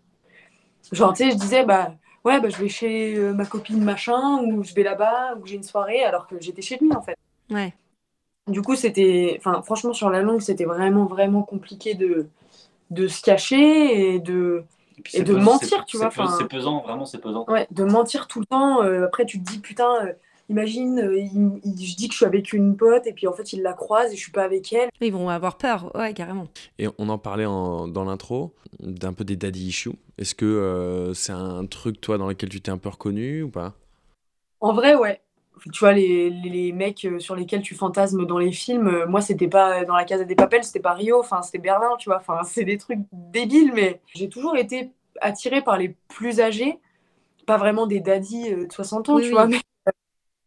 [0.91, 1.93] Genre, tu sais, je disais, bah,
[2.25, 5.55] ouais, bah, je vais chez euh, ma copine machin, ou je vais là-bas, ou j'ai
[5.55, 7.17] une soirée, alors que j'étais chez lui, en fait.
[7.49, 7.73] Ouais.
[8.47, 9.35] Du coup, c'était.
[9.37, 12.27] Enfin, franchement, sur la longue, c'était vraiment, vraiment compliqué de,
[12.89, 14.63] de se cacher et de.
[15.13, 16.11] Et, de mentir, tu vois.
[16.37, 17.45] C'est pesant, vraiment, c'est pesant.
[17.47, 18.83] Ouais, de mentir tout le temps.
[18.83, 20.13] Euh, après, tu te dis, putain, euh,
[20.49, 23.71] imagine, je dis que je suis avec une pote et puis en fait, il la
[23.71, 24.89] croise et je suis pas avec elle.
[24.99, 26.47] Ils vont avoir peur, ouais, carrément.
[26.79, 29.95] Et on en parlait dans l'intro, d'un peu des daddy issues.
[30.19, 33.49] Est-ce que euh, c'est un truc, toi, dans lequel tu t'es un peu reconnu ou
[33.49, 33.73] pas?
[34.59, 35.21] En vrai, ouais.
[35.71, 39.21] Tu vois, les, les, mecs euh, sur lesquels tu fantasmes dans les films, euh, moi,
[39.21, 42.17] c'était pas dans la Casa des Papels, c'était pas Rio, enfin, c'était Berlin, tu vois.
[42.17, 46.79] Enfin, c'est des trucs débiles, mais j'ai toujours été attirée par les plus âgés.
[47.45, 49.61] Pas vraiment des daddies de 60 ans, tu vois, mais,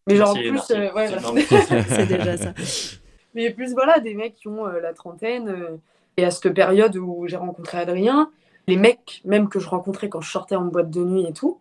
[0.07, 0.51] mais genre plus.
[0.71, 1.09] ouais,
[1.89, 2.53] c'est déjà ça.
[3.35, 5.81] Mais plus, voilà, des mecs qui ont la trentaine.
[6.19, 8.31] et à cette période où j'ai rencontré Adrien,
[8.67, 11.59] les mecs, même que je rencontrais quand je sortais en boîte de nuit et tout,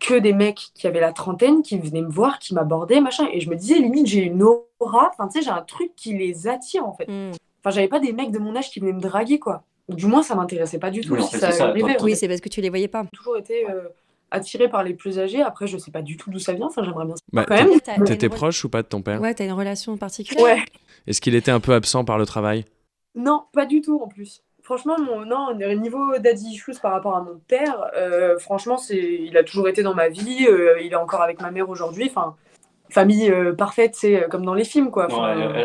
[0.00, 3.28] que des mecs qui avaient la trentaine, qui venaient me voir, qui m'abordaient, machin.
[3.32, 6.16] Et je me disais, limite, j'ai une aura, enfin, tu sais, j'ai un truc qui
[6.16, 7.06] les attire, en fait.
[7.08, 7.32] Hmm.
[7.60, 9.62] Enfin, j'avais pas des mecs de mon âge qui venaient me draguer, quoi.
[9.88, 11.14] Du moins, ça m'intéressait pas du tout.
[11.14, 13.02] Oui, ça oui c'est parce que tu les voyais pas.
[13.04, 13.88] J'ai toujours été euh,
[14.30, 15.42] attirée par les plus âgés.
[15.42, 16.66] Après, je sais pas du tout d'où ça vient.
[16.66, 17.80] Enfin, j'aimerais bien bah, quand même.
[18.04, 19.20] T'étais proche ou pas de ton père?
[19.20, 20.44] Ouais, t'as une relation particulière?
[20.44, 20.64] Ouais.
[21.06, 22.64] Est-ce qu'il était un peu absent par le travail?
[23.14, 27.22] Non, pas du tout en plus franchement, mon, non, niveau daddy issues par rapport à
[27.22, 30.46] mon père, euh, franchement, c'est, il a toujours été dans ma vie.
[30.48, 32.08] Euh, il est encore avec ma mère aujourd'hui.
[32.10, 32.36] Enfin,
[32.90, 35.08] famille euh, parfaite, c'est comme dans les films, quoi.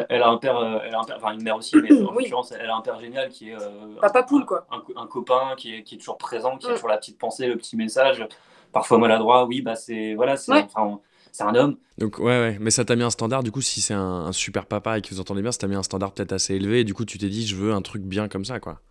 [0.10, 2.52] elle, a un père, elle a un père, enfin une mère aussi, mais en l'occurrence,
[2.52, 3.56] elle a un père génial qui est
[4.02, 4.66] papa poule, quoi.
[4.96, 6.74] Un, copain qui est, qui est, toujours présent, qui a mm.
[6.74, 8.26] toujours la petite pensée, le petit message,
[8.72, 9.46] parfois maladroit.
[9.46, 10.54] Oui, bah c'est voilà, c'est
[11.38, 11.78] c'est un homme.
[12.00, 14.66] Donc ouais, ouais, mais ça t'a mis un standard, du coup, si c'est un, super
[14.66, 16.84] papa et que vous entendez bien, ça t'a mis un standard peut-être assez élevé, et
[16.84, 18.82] du coup, tu t'es dit, je veux un truc bien comme ça, quoi.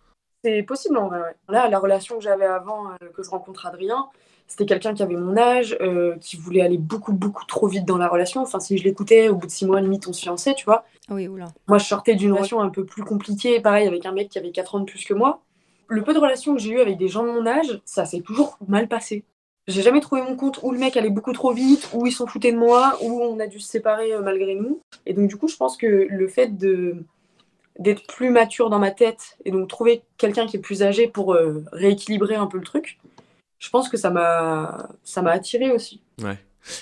[0.43, 1.35] C'est possible en vrai.
[1.49, 4.07] Là, la relation que j'avais avant euh, que je rencontre Adrien,
[4.47, 7.97] c'était quelqu'un qui avait mon âge, euh, qui voulait aller beaucoup, beaucoup trop vite dans
[7.97, 8.43] la relation.
[8.43, 10.85] Enfin, si je l'écoutais, au bout de six mois, limite, on se fiançait, tu vois.
[11.09, 11.47] Oui, oula.
[11.67, 14.51] Moi, je sortais d'une relation un peu plus compliquée, pareil, avec un mec qui avait
[14.51, 15.41] 4 ans de plus que moi.
[15.89, 18.21] Le peu de relations que j'ai eu avec des gens de mon âge, ça s'est
[18.21, 19.25] toujours mal passé.
[19.67, 22.25] J'ai jamais trouvé mon compte où le mec allait beaucoup trop vite, où ils s'en
[22.25, 24.81] foutaient de moi, où on a dû se séparer euh, malgré nous.
[25.05, 29.37] Et donc, du coup, je pense que le fait d'être plus mature dans ma tête
[29.43, 32.97] et donc trouver quelqu'un qui est plus âgé pour euh, rééquilibrer un peu le truc,
[33.59, 36.01] je pense que ça m'a ça m'a attiré aussi.
[36.21, 36.37] Ouais.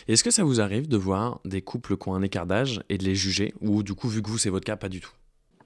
[0.07, 2.97] Est-ce que ça vous arrive de voir des couples qui ont un écart d'âge et
[2.97, 3.53] de les juger?
[3.61, 5.11] Ou du coup vu que vous c'est votre cas pas du tout?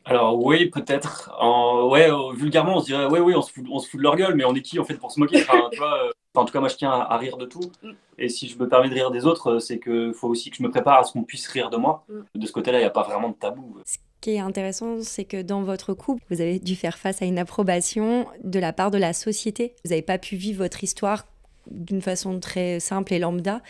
[0.10, 1.32] Alors oui, peut-être.
[1.40, 1.88] En...
[1.90, 4.04] Ouais, euh, vulgairement, on se dirait, ouais, oui, on se, fout, on se fout de
[4.04, 5.42] leur gueule, mais on est qui en fait pour se moquer?
[5.42, 7.72] Enfin, tu vois, euh, En tout cas, moi, je tiens à, rire de tout.
[7.84, 7.92] Mm.
[8.18, 10.64] Et si je me permets de rire des autres, c'est qu'il faut aussi que je
[10.64, 12.06] me prépare à ce qu'on puisse rire de moi.
[12.10, 12.40] Mm.
[12.40, 13.78] De ce côté-là, il n'y a pas vraiment de tabou
[14.22, 17.40] qui est intéressant, c'est que dans votre couple, vous avez dû faire face à une
[17.40, 19.76] approbation de la part de la société.
[19.86, 21.26] Vous n'avez pas pu vivre votre histoire
[21.72, 23.62] d'une façon très simple et lambda.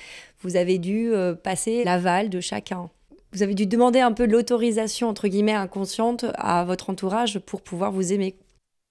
[0.41, 2.89] Vous avez dû euh, passer l'aval de chacun.
[3.31, 7.91] Vous avez dû demander un peu l'autorisation, entre guillemets, inconsciente à votre entourage pour pouvoir
[7.91, 8.35] vous aimer.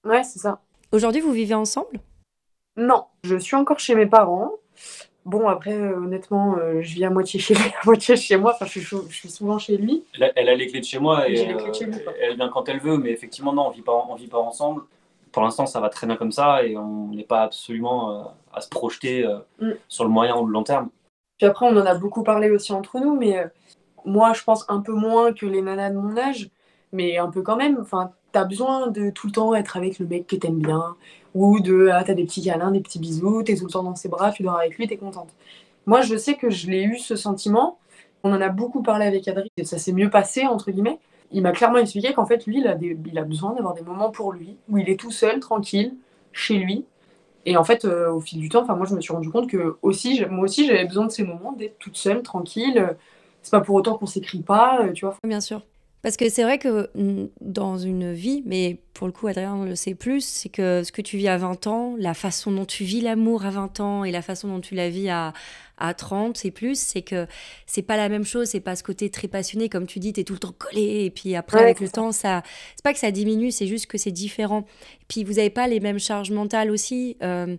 [0.05, 0.61] Ouais, c'est ça.
[0.93, 2.01] Aujourd'hui, vous vivez ensemble?
[2.77, 4.53] Non, je suis encore chez mes parents.
[5.25, 8.53] Bon, après, euh, honnêtement, euh, je vis à moitié chez lui, à moitié chez moi.
[8.55, 10.05] Enfin, je suis, je suis souvent chez lui.
[10.15, 11.73] Elle a, les clés de chez moi et euh,
[12.23, 12.97] elle vient quand elle veut.
[12.97, 14.83] Mais effectivement, non, on vit pas, on vit pas ensemble.
[15.33, 18.69] Pour l'instant, ça va très bien comme ça et on n'est pas absolument à se
[18.69, 19.27] projeter
[19.61, 19.73] mm.
[19.89, 20.89] sur le moyen ou le long terme.
[21.37, 23.45] Puis après, on en a beaucoup parlé aussi entre nous, mais
[24.09, 26.51] moi, je pense un peu moins que les nanas de mon âge,
[26.93, 27.79] mais un peu quand même.
[27.81, 30.97] Enfin, t'as besoin de tout le temps être avec le mec que t'aimes bien,
[31.35, 33.95] ou de ah, t'as des petits câlins, des petits bisous, t'es tout le temps dans
[33.95, 35.31] ses bras, tu dors avec lui, t'es contente.
[35.87, 37.79] Moi, je sais que je l'ai eu ce sentiment.
[38.25, 40.99] On en a beaucoup parlé avec Adrien et ça s'est mieux passé, entre guillemets.
[41.33, 42.67] Il m'a clairement expliqué qu'en fait, lui, il
[43.19, 45.95] a, besoin d'avoir des moments pour lui, où il est tout seul, tranquille,
[46.33, 46.85] chez lui.
[47.47, 49.77] Et en fait, euh, au fil du temps, moi, je me suis rendu compte que
[49.83, 52.97] aussi, moi aussi, j'avais besoin de ces moments d'être toute seule, tranquille,
[53.43, 55.17] c'est pas pour autant qu'on s'écrit pas, tu vois.
[55.25, 55.63] Bien sûr.
[56.03, 59.75] Parce que c'est vrai que mm, dans une vie, mais pour le coup, Adrien le
[59.75, 62.85] sait plus, c'est que ce que tu vis à 20 ans, la façon dont tu
[62.85, 65.33] vis l'amour à 20 ans et la façon dont tu la vis à,
[65.77, 67.27] à 30 et plus, c'est que
[67.67, 70.21] c'est pas la même chose, c'est pas ce côté très passionné, comme tu dis, tu
[70.21, 72.43] es tout le temps collé, et puis après, avec le temps, ça.
[72.77, 74.67] C'est pas que ça diminue, c'est juste que c'est différent.
[75.01, 77.17] Et puis vous avez pas les mêmes charges mentales aussi.
[77.23, 77.57] Euh,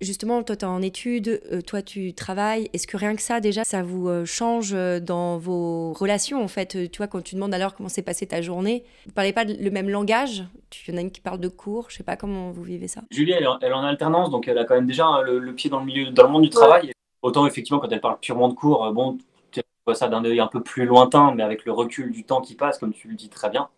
[0.00, 2.70] Justement, toi, tu es en études, euh, toi, tu travailles.
[2.72, 6.48] Est-ce que rien que ça, déjà, ça vous euh, change euh, dans vos relations, en
[6.48, 6.90] fait?
[6.90, 9.70] Tu vois, quand tu demandes alors comment s'est passée ta journée, vous parlez pas le
[9.70, 10.44] même langage?
[10.88, 12.88] Il y en a une qui parle de cours, je sais pas comment vous vivez
[12.88, 13.02] ça.
[13.10, 15.80] Julie, elle, est en alternance, donc elle a quand même déjà hein, le, pied dans
[15.80, 16.92] le milieu, dans le monde du travail.
[17.20, 19.18] Autant, effectivement, quand elle parle purement de cours, bon,
[19.50, 22.40] tu vois ça d'un œil un peu plus lointain, mais avec le recul du temps
[22.40, 23.68] qui passe, comme tu le dis très bien.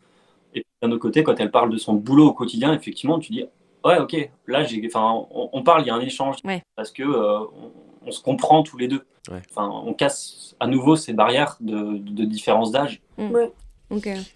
[0.55, 3.45] Et d'un autre côté, quand elle parle de son boulot au quotidien, effectivement, tu dis
[3.85, 4.31] Ouais, ok.
[4.47, 6.37] Là, j'ai, enfin, on, parle, il y a un échange
[6.77, 7.41] parce que euh,
[8.07, 9.05] on, se comprend tous les deux.
[9.51, 13.01] Enfin, on casse à nouveau ces barrières de, de différence d'âge.
[13.19, 13.37] Mm.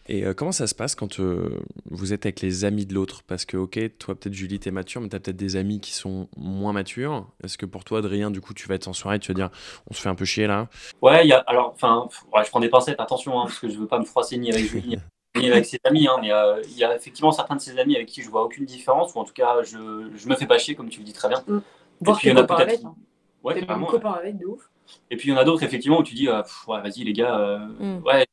[0.08, 3.22] Et euh, comment ça se passe quand euh, vous êtes avec les amis de l'autre?
[3.26, 6.28] Parce que, ok, toi, peut-être Julie, t'es mature, mais t'as peut-être des amis qui sont
[6.36, 7.26] moins matures.
[7.42, 9.50] Est-ce que pour toi, Adrien, du coup, tu vas être en soirée, tu vas dire,
[9.90, 10.68] on se fait un peu chier là?
[11.00, 12.08] Ouais, y a, alors, enfin,
[12.44, 14.64] je prends des pincettes, attention, hein, parce que je veux pas me froisser ni avec
[14.64, 14.98] Julie
[15.44, 18.08] avec ses amis, hein, mais euh, il y a effectivement certains de ses amis avec
[18.08, 20.74] qui je vois aucune différence, ou en tout cas, je, je me fais pas chier,
[20.74, 21.42] comme tu le dis très bien.
[21.46, 21.58] Mm.
[22.00, 22.84] Et puis il y en a peut-être.
[22.84, 22.94] Hein.
[23.42, 24.68] Ouais, copain avec, de ouf.
[25.10, 27.12] Et puis il y en a d'autres, effectivement, où tu dis, euh, ouais, vas-y les
[27.12, 28.02] gars, euh, mm.
[28.04, 28.26] ouais,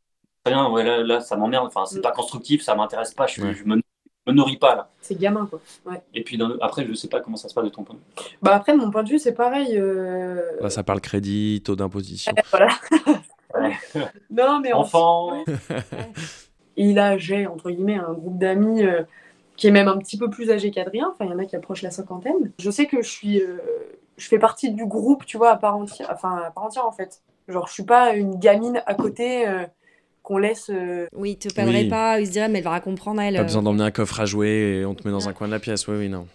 [0.44, 2.04] très bien, ouais, là, là ça m'emmerde, enfin, c'est mm.
[2.04, 3.76] pas constructif, ça m'intéresse pas, je, je me,
[4.26, 4.90] me, nourris pas là.
[5.02, 5.60] C'est gamin, quoi.
[5.86, 6.02] Ouais.
[6.14, 8.36] Et puis après, je sais pas comment ça se passe de ton point de vue.
[8.42, 9.80] Bah après, mon point de vue, c'est pareil.
[10.62, 12.34] Là, ça parle crédit, taux d'imposition.
[12.52, 12.70] voilà.
[14.32, 15.44] non, mais enfant.
[16.78, 19.04] Et là, j'ai, entre guillemets, un groupe d'amis euh,
[19.56, 21.12] qui est même un petit peu plus âgé qu'Adrien.
[21.14, 22.52] Enfin, il y en a qui approchent la cinquantaine.
[22.60, 23.42] Je sais que je suis.
[23.42, 23.58] Euh,
[24.18, 26.10] je fais partie du groupe, tu vois, à part entière.
[26.12, 27.22] Enfin, à part entière, en fait.
[27.48, 29.48] Genre, je suis pas une gamine à côté.
[29.48, 29.66] Euh,
[30.22, 30.72] qu'on laisse.
[31.14, 33.36] Oui, te perdrait pas, il se dirait, mais elle va comprendre, elle.
[33.36, 35.52] Pas besoin d'emmener un coffre à jouer et on te met dans un coin de
[35.52, 36.28] la pièce, oui, oui, non.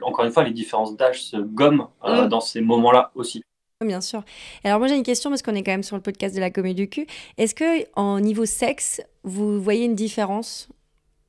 [0.00, 2.28] Encore une fois, les différences d'âge se gomment mm.
[2.28, 3.44] dans ces moments-là aussi.
[3.84, 4.24] Bien sûr.
[4.62, 6.50] Alors moi j'ai une question parce qu'on est quand même sur le podcast de la
[6.50, 7.06] comédie du cul.
[7.38, 10.68] Est-ce que en niveau sexe, vous voyez une différence?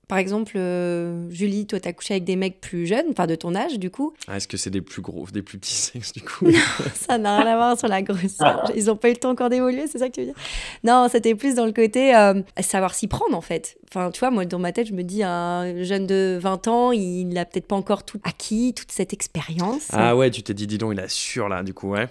[0.08, 3.56] Par exemple, euh, Julie, toi, t'as couché avec des mecs plus jeunes, enfin de ton
[3.56, 4.14] âge, du coup.
[4.28, 6.46] Ah, est-ce que c'est des plus gros, des plus petits sexes, du coup?
[6.94, 8.72] Ça n'a rien à voir sur la grosseur.
[8.76, 10.36] Ils n'ont pas eu le temps encore d'évoluer, c'est ça que tu veux dire?
[10.84, 13.80] Non, c'était plus dans le côté euh, savoir s'y prendre, en fait.
[13.90, 16.92] Enfin, tu vois, moi, dans ma tête, je me dis, un jeune de 20 ans,
[16.92, 19.88] il n'a peut-être pas encore tout acquis, toute cette expérience.
[19.92, 22.08] Ah ouais, tu t'es dit, dis donc, il assure là, du coup, ouais.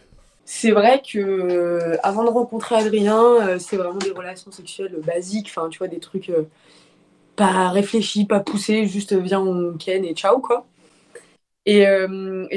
[0.46, 5.46] C'est vrai que euh, avant de rencontrer Adrien, euh, c'est vraiment des relations sexuelles basiques,
[5.48, 6.42] enfin tu vois des trucs euh,
[7.36, 10.66] pas réfléchis, pas poussés, juste viens on ken et ciao quoi.
[11.66, 11.86] Et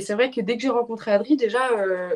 [0.01, 1.61] c'est vrai que dès que j'ai rencontré Adrien, déjà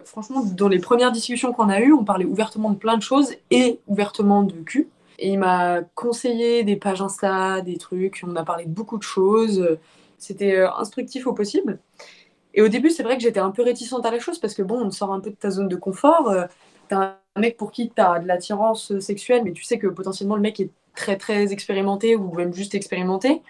[0.03, 3.33] franchement dans les premières discussions qu'on a eues, on parlait ouvertement de plein de choses
[3.49, 4.89] et ouvertement de cul.
[5.19, 9.03] Et il m'a conseillé des pages Insta, des trucs, on a parlé de beaucoup de
[9.03, 9.77] choses.
[10.17, 11.79] C'était instructif au possible.
[12.53, 14.61] Et au début, c'est vrai que j'étais un peu réticente à la chose parce que
[14.61, 16.29] bon, on sort un peu de ta zone de confort.
[16.29, 16.45] Euh,
[16.87, 20.41] t'as un mec pour qui t'as de l'attirance sexuelle, mais tu sais que potentiellement le
[20.41, 23.41] mec est très très expérimenté ou même juste expérimenté.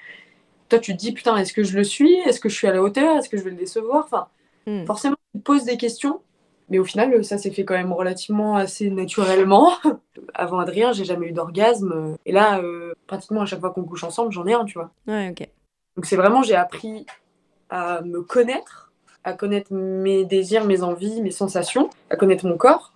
[0.70, 2.14] Toi, tu te dis putain, est-ce que je le suis?
[2.26, 3.18] Est-ce que je suis à la hauteur?
[3.18, 4.06] Est-ce que je vais le décevoir?
[4.06, 4.28] Enfin,
[4.68, 4.86] hmm.
[4.86, 6.22] forcément, tu te poses des questions.
[6.70, 9.74] Mais au final, ça s'est fait quand même relativement assez naturellement.
[10.34, 12.16] Avant Adrien, j'ai jamais eu d'orgasme.
[12.26, 14.92] Et là, euh, pratiquement à chaque fois qu'on couche ensemble, j'en ai un, tu vois.
[15.06, 15.50] Ouais, ok.
[15.98, 17.06] Donc c'est vraiment, j'ai appris
[17.70, 18.91] à me connaître
[19.24, 22.92] à connaître mes désirs, mes envies, mes sensations, à connaître mon corps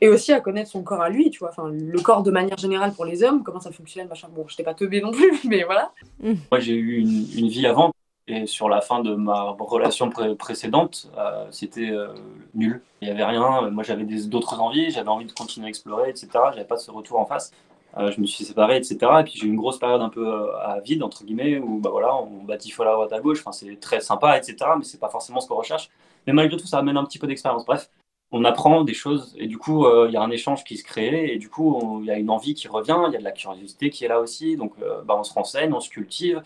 [0.00, 2.58] et aussi à connaître son corps à lui, tu vois, enfin le corps de manière
[2.58, 4.28] générale pour les hommes, comment ça fonctionne, machin.
[4.30, 5.92] Bon, je t'ai pas teubé non plus, mais voilà.
[6.20, 6.34] Mm.
[6.50, 7.92] Moi, j'ai eu une, vie avant
[8.28, 12.08] et sur la fin de ma relation précédente, euh, c'était euh,
[12.54, 12.82] nul.
[13.00, 13.70] Il y avait rien.
[13.70, 16.28] Moi, j'avais d'autres envies, j'avais envie de continuer à explorer, etc.
[16.52, 17.52] J'avais pas ce retour en face.
[17.98, 18.96] Euh, je me suis séparé, etc.
[19.20, 21.78] Et puis j'ai eu une grosse période un peu euh, à vide, entre guillemets, où
[21.80, 24.56] bah, voilà, on batifole à droite à gauche, enfin, c'est très sympa, etc.
[24.76, 25.88] Mais c'est pas forcément ce qu'on recherche.
[26.26, 27.64] Mais malgré tout, ça amène un petit peu d'expérience.
[27.64, 27.88] Bref,
[28.32, 30.84] on apprend des choses et du coup, euh, il y a un échange qui se
[30.84, 33.24] crée et du coup, il y a une envie qui revient, il y a de
[33.24, 34.56] la curiosité qui est là aussi.
[34.56, 34.74] Donc,
[35.06, 36.42] bah, on se renseigne, on se cultive.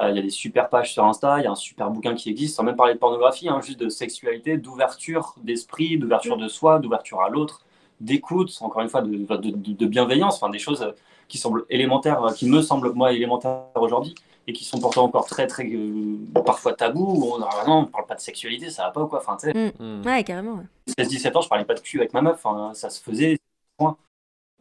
[0.00, 2.30] Il y a des super pages sur Insta, il y a un super bouquin qui
[2.30, 6.78] existe, sans même parler de pornographie, hein, juste de sexualité, d'ouverture d'esprit, d'ouverture de soi,
[6.78, 7.64] d'ouverture à l'autre
[8.02, 10.86] d'écoute, encore une fois, de, de, bienveillance, enfin des choses
[11.28, 14.14] qui semblent élémentaires, qui me semblent moi élémentaires aujourd'hui,
[14.46, 17.14] et qui sont pourtant encore très très euh, parfois tabous.
[17.16, 19.20] Où on, ah non, on parle pas de sexualité, ça va pas ou quoi.
[19.20, 19.72] Enfin, tu sais.
[19.78, 20.00] Mm.
[20.00, 20.06] Mm.
[20.06, 20.64] Ouais, carrément.
[20.98, 22.44] 16-17 ans, je parlais pas de cul avec ma meuf.
[22.74, 23.38] ça se faisait.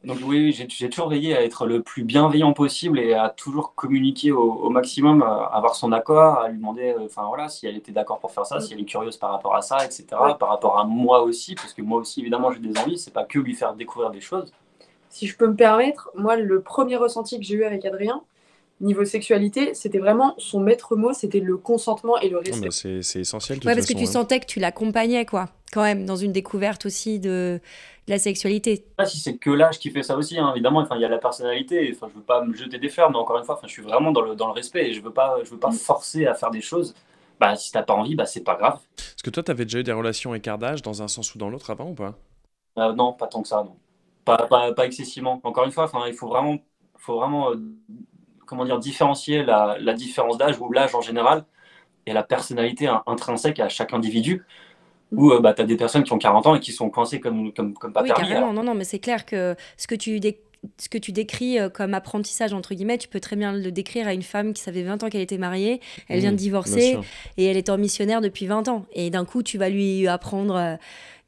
[0.04, 4.32] Donc oui, j'ai toujours veillé à être le plus bienveillant possible et à toujours communiquer
[4.32, 7.92] au, maximum, à avoir son accord, à lui demander, euh, enfin voilà, si elle était
[7.92, 10.06] d'accord pour faire ça, si elle est curieuse par rapport à ça, etc.
[10.40, 12.98] Par rapport à moi aussi, parce que moi aussi, évidemment, j'ai des envies.
[12.98, 14.52] C'est pas que lui faire découvrir des choses.
[15.10, 18.24] si je peux me permettre, moi, le premier ressenti que j'ai eu avec Adrien,
[18.80, 22.60] niveau sexualité, c'était vraiment son maître mot, c'était le consentement et le respect.
[22.60, 23.60] mais c'est c'est essentiel.
[23.60, 24.12] de Ouais, toute parce que tu hein.
[24.12, 27.60] sentais que tu l'accompagnais, quoi, quand même, dans une découverte aussi de,
[28.08, 28.86] de la sexualité.
[28.92, 30.80] sais pas si c'est que l'âge qui fait ça aussi, hein, évidemment.
[30.80, 31.92] Enfin, il y a la personnalité.
[31.96, 33.82] Enfin, je veux pas me jeter des fleurs, mais encore une fois, enfin, je suis
[33.84, 35.78] vraiment dans le, dans le respect et je veux pas, je veux pas Mm.
[35.86, 36.94] forcer à faire des choses.
[37.40, 38.80] Bah, si t'as pas envie, bah, c'est pas grave.
[38.98, 41.50] Est-ce que toi, t'avais déjà eu des relations écart d'âge dans un sens ou dans
[41.50, 42.18] l'autre avant ou pas?
[42.78, 43.78] Euh, non, pas tant que ça, non.
[44.26, 45.40] Pas, pas, pas excessivement.
[45.44, 46.58] Encore une fois, enfin, il faut vraiment,
[46.98, 47.58] faut vraiment euh,
[48.46, 51.46] comment dire, différencier la, la différence d'âge ou l'âge en général
[52.08, 54.46] et la personnalité in- intrinsèque à chaque individu.
[55.12, 57.52] Où bah, tu as des personnes qui ont 40 ans et qui sont coincées comme,
[57.54, 58.24] comme, comme pas oui, permis.
[58.24, 58.48] carrément.
[58.48, 58.54] alors.
[58.54, 60.40] Non, non, mais c'est clair que ce que tu dé-
[60.78, 64.08] ce que tu décris euh, comme apprentissage, entre guillemets, tu peux très bien le décrire
[64.08, 67.00] à une femme qui savait 20 ans qu'elle était mariée, elle vient de Mmh, divorcer
[67.38, 68.86] et elle est en missionnaire depuis 20 ans.
[68.94, 70.76] Et d'un coup, tu vas lui apprendre euh,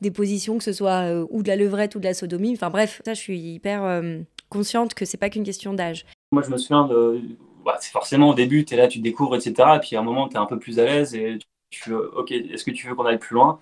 [0.01, 2.53] des positions, que ce soit euh, ou de la levrette ou de la sodomie.
[2.53, 4.19] Enfin bref, ça, je suis hyper euh,
[4.49, 6.05] consciente que c'est pas qu'une question d'âge.
[6.31, 7.21] Moi, je me souviens de.
[7.65, 9.77] bah, c'est forcément au début, tu es là, tu découvres, etc.
[9.77, 11.37] Et puis à un moment, tu es un peu plus à l'aise et
[11.69, 13.59] tu veux, ok, est-ce que tu veux qu'on aille plus loin?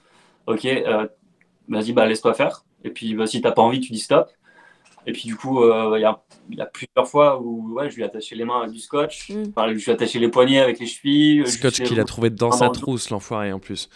[0.48, 1.08] Ok, euh,
[1.68, 2.64] vas-y, bah, laisse-toi faire.
[2.84, 4.30] Et puis bah, si t'as pas envie, tu dis stop.
[5.08, 7.90] Et puis du coup, euh, il y, a, il y a plusieurs fois où ouais,
[7.90, 9.44] je lui ai attaché les mains avec du scotch, Mm.
[9.56, 11.44] Enfin, je lui ai attaché les poignets avec les chevilles.
[11.46, 13.90] je Scotch qu'il a trouvé dans sa trousse, l'enfoiré en plus.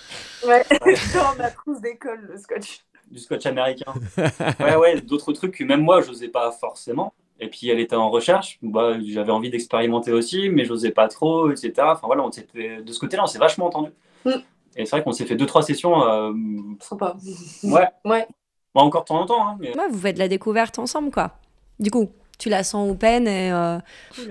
[0.48, 0.64] Ouais,
[1.14, 2.80] dans ma trousse d'école, le scotch.
[3.12, 3.94] du scotch américain.
[4.60, 7.14] ouais, ouais, d'autres trucs que même moi, j'osais pas forcément.
[7.40, 11.52] Et puis elle était en recherche, bah, j'avais envie d'expérimenter aussi, mais j'osais pas trop,
[11.52, 11.74] etc.
[11.80, 13.92] Enfin voilà, on de ce côté-là, on s'est vachement entendu.
[14.24, 14.32] Mm.
[14.76, 16.04] Et c'est vrai qu'on s'est fait deux, trois sessions.
[16.04, 16.34] euh,
[16.82, 17.16] Sympa.
[17.64, 18.28] ouais, Ouais.
[18.74, 21.12] Bon, encore de temps en temps, hein, mais Ouais, vous faites de la découverte ensemble,
[21.12, 21.32] quoi.
[21.80, 23.52] Du coup, tu la sens open et.
[23.52, 23.78] euh,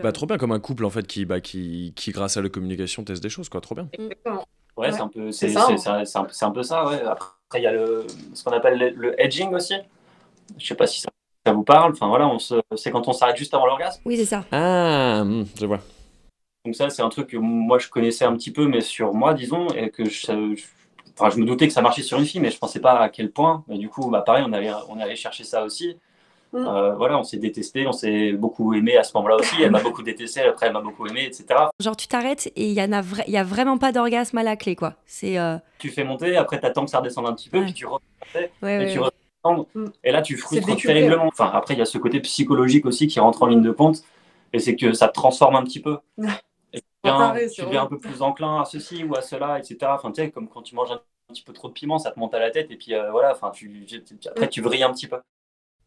[0.02, 2.48] Bah, trop bien, comme un couple en fait qui, bah, qui, qui, grâce à la
[2.50, 3.61] communication, teste des choses, quoi.
[3.62, 3.88] Trop bien.
[3.94, 4.44] Exactement.
[4.76, 4.92] ouais, Ouais.
[4.92, 6.04] c'est un peu C'est ça, c'est- hein.
[6.04, 6.87] c'est- un, c'est un peu ça.
[6.87, 7.00] Ouais.
[7.02, 9.74] Après, il y a le, ce qu'on appelle le, le edging aussi.
[10.59, 11.09] Je sais pas si ça,
[11.46, 11.92] ça vous parle.
[11.92, 14.02] Enfin voilà, on se- c'est quand on s'arrête juste avant l'orgasme.
[14.04, 14.44] Oui, c'est ça.
[14.52, 15.80] Ah, hum, je vois.
[16.64, 19.35] Donc ça, c'est un truc que moi je connaissais un petit peu, mais sur moi,
[19.35, 20.64] disons, et que je, je-
[21.18, 23.09] enfin, je me doutais que ça marchait sur une fille, mais je pensais pas à
[23.11, 23.64] quel point.
[23.68, 25.96] Et du coup, bah, pareil, on allait, on allait chercher ça aussi.
[26.55, 26.57] Mm.
[26.66, 29.57] Euh, voilà, on s'est détesté, on s'est beaucoup aimé à ce moment-là aussi.
[29.62, 31.44] Elle m'a beaucoup détesté, après elle m'a beaucoup aimé, etc.
[31.81, 34.38] Genre, tu t'arrêtes et il y, en a vra- il y a vraiment pas d'orgasme
[34.38, 34.94] à la clé, quoi.
[35.05, 35.37] C'est.
[35.38, 37.64] euh, Tu fais monter, après t'attends que ça redescende un petit peu, Ouais.
[37.64, 38.00] puis tu remontes,
[38.35, 39.66] Ouais, et ouais, tu redescends.
[39.74, 39.85] Mm.
[40.05, 41.27] Et là, tu frustres terriblement.
[41.27, 44.03] Enfin, après, il y a ce côté psychologique aussi qui rentre en ligne de compte,
[44.55, 45.98] et c'est que ça te transforme un petit peu.
[47.57, 49.95] Tu deviens, un peu plus enclin à ceci ou à cela, etc.
[49.97, 52.19] Enfin, tu sais, comme quand tu manges un petit peu trop de piment, ça te
[52.19, 54.93] monte à la tête, et puis euh, voilà, enfin, tu, tu- après, tu vrilles un
[54.93, 55.21] petit peu.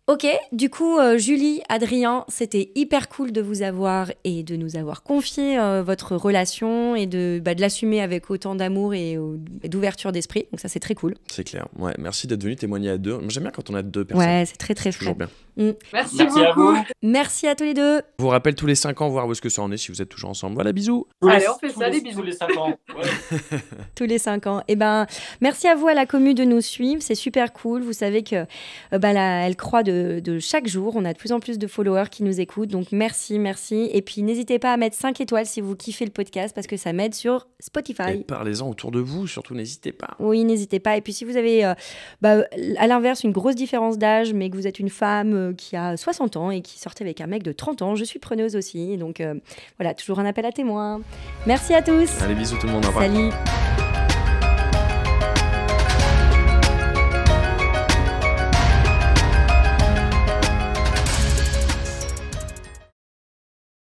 [0.09, 4.77] Ok, du coup, euh, Julie, Adrien, c'était hyper cool de vous avoir et de nous
[4.77, 9.35] avoir confié euh, votre relation et de, bah, de l'assumer avec autant d'amour et, euh,
[9.63, 10.45] et d'ouverture d'esprit.
[10.53, 11.15] Donc ça, c'est très cool.
[11.29, 11.67] C'est clair.
[11.77, 13.19] Ouais, merci d'être venu témoigner à deux.
[13.27, 14.25] J'aime bien quand on a deux personnes.
[14.25, 15.25] Ouais, c'est très très C'est toujours frais.
[15.25, 15.73] bien.
[15.91, 16.75] Merci, Merci à beaucoup.
[16.75, 16.83] vous.
[17.01, 17.97] Merci à tous les deux.
[18.19, 19.91] Je vous rappelle tous les 5 ans, voir où est-ce que ça en est si
[19.91, 20.53] vous êtes toujours ensemble.
[20.53, 21.05] Voilà, bisous.
[21.27, 22.19] Allez, on fait tous ça, les- des bisous.
[22.21, 22.77] Tous les 5 ans.
[22.95, 23.59] Ouais.
[23.95, 24.61] tous les cinq ans.
[24.69, 25.05] Et ben,
[25.41, 27.81] merci à vous à la commu de nous suivre, c'est super cool.
[27.81, 28.35] Vous savez que
[28.93, 30.93] euh, bah, là, elle croît de, de chaque jour.
[30.95, 33.89] On a de plus en plus de followers qui nous écoutent, donc merci, merci.
[33.93, 36.77] Et puis n'hésitez pas à mettre 5 étoiles si vous kiffez le podcast parce que
[36.77, 38.23] ça m'aide sur Et Spotify.
[38.27, 40.15] parlez-en autour de vous, surtout n'hésitez pas.
[40.19, 40.97] Oui, n'hésitez pas.
[40.97, 41.73] Et puis si vous avez, euh,
[42.21, 42.43] bah,
[42.77, 45.97] à l'inverse, une grosse différence d'âge, mais que vous êtes une femme euh, qui a
[45.97, 48.97] 60 ans et qui sortait avec un mec de 30 ans, je suis preneuse aussi.
[48.97, 49.35] Donc euh,
[49.79, 51.01] voilà, toujours un appel à témoins.
[51.45, 52.21] Merci à tous.
[52.21, 52.85] Allez, bisous tout le monde.
[52.85, 53.05] Au revoir.
[53.05, 53.86] Salut.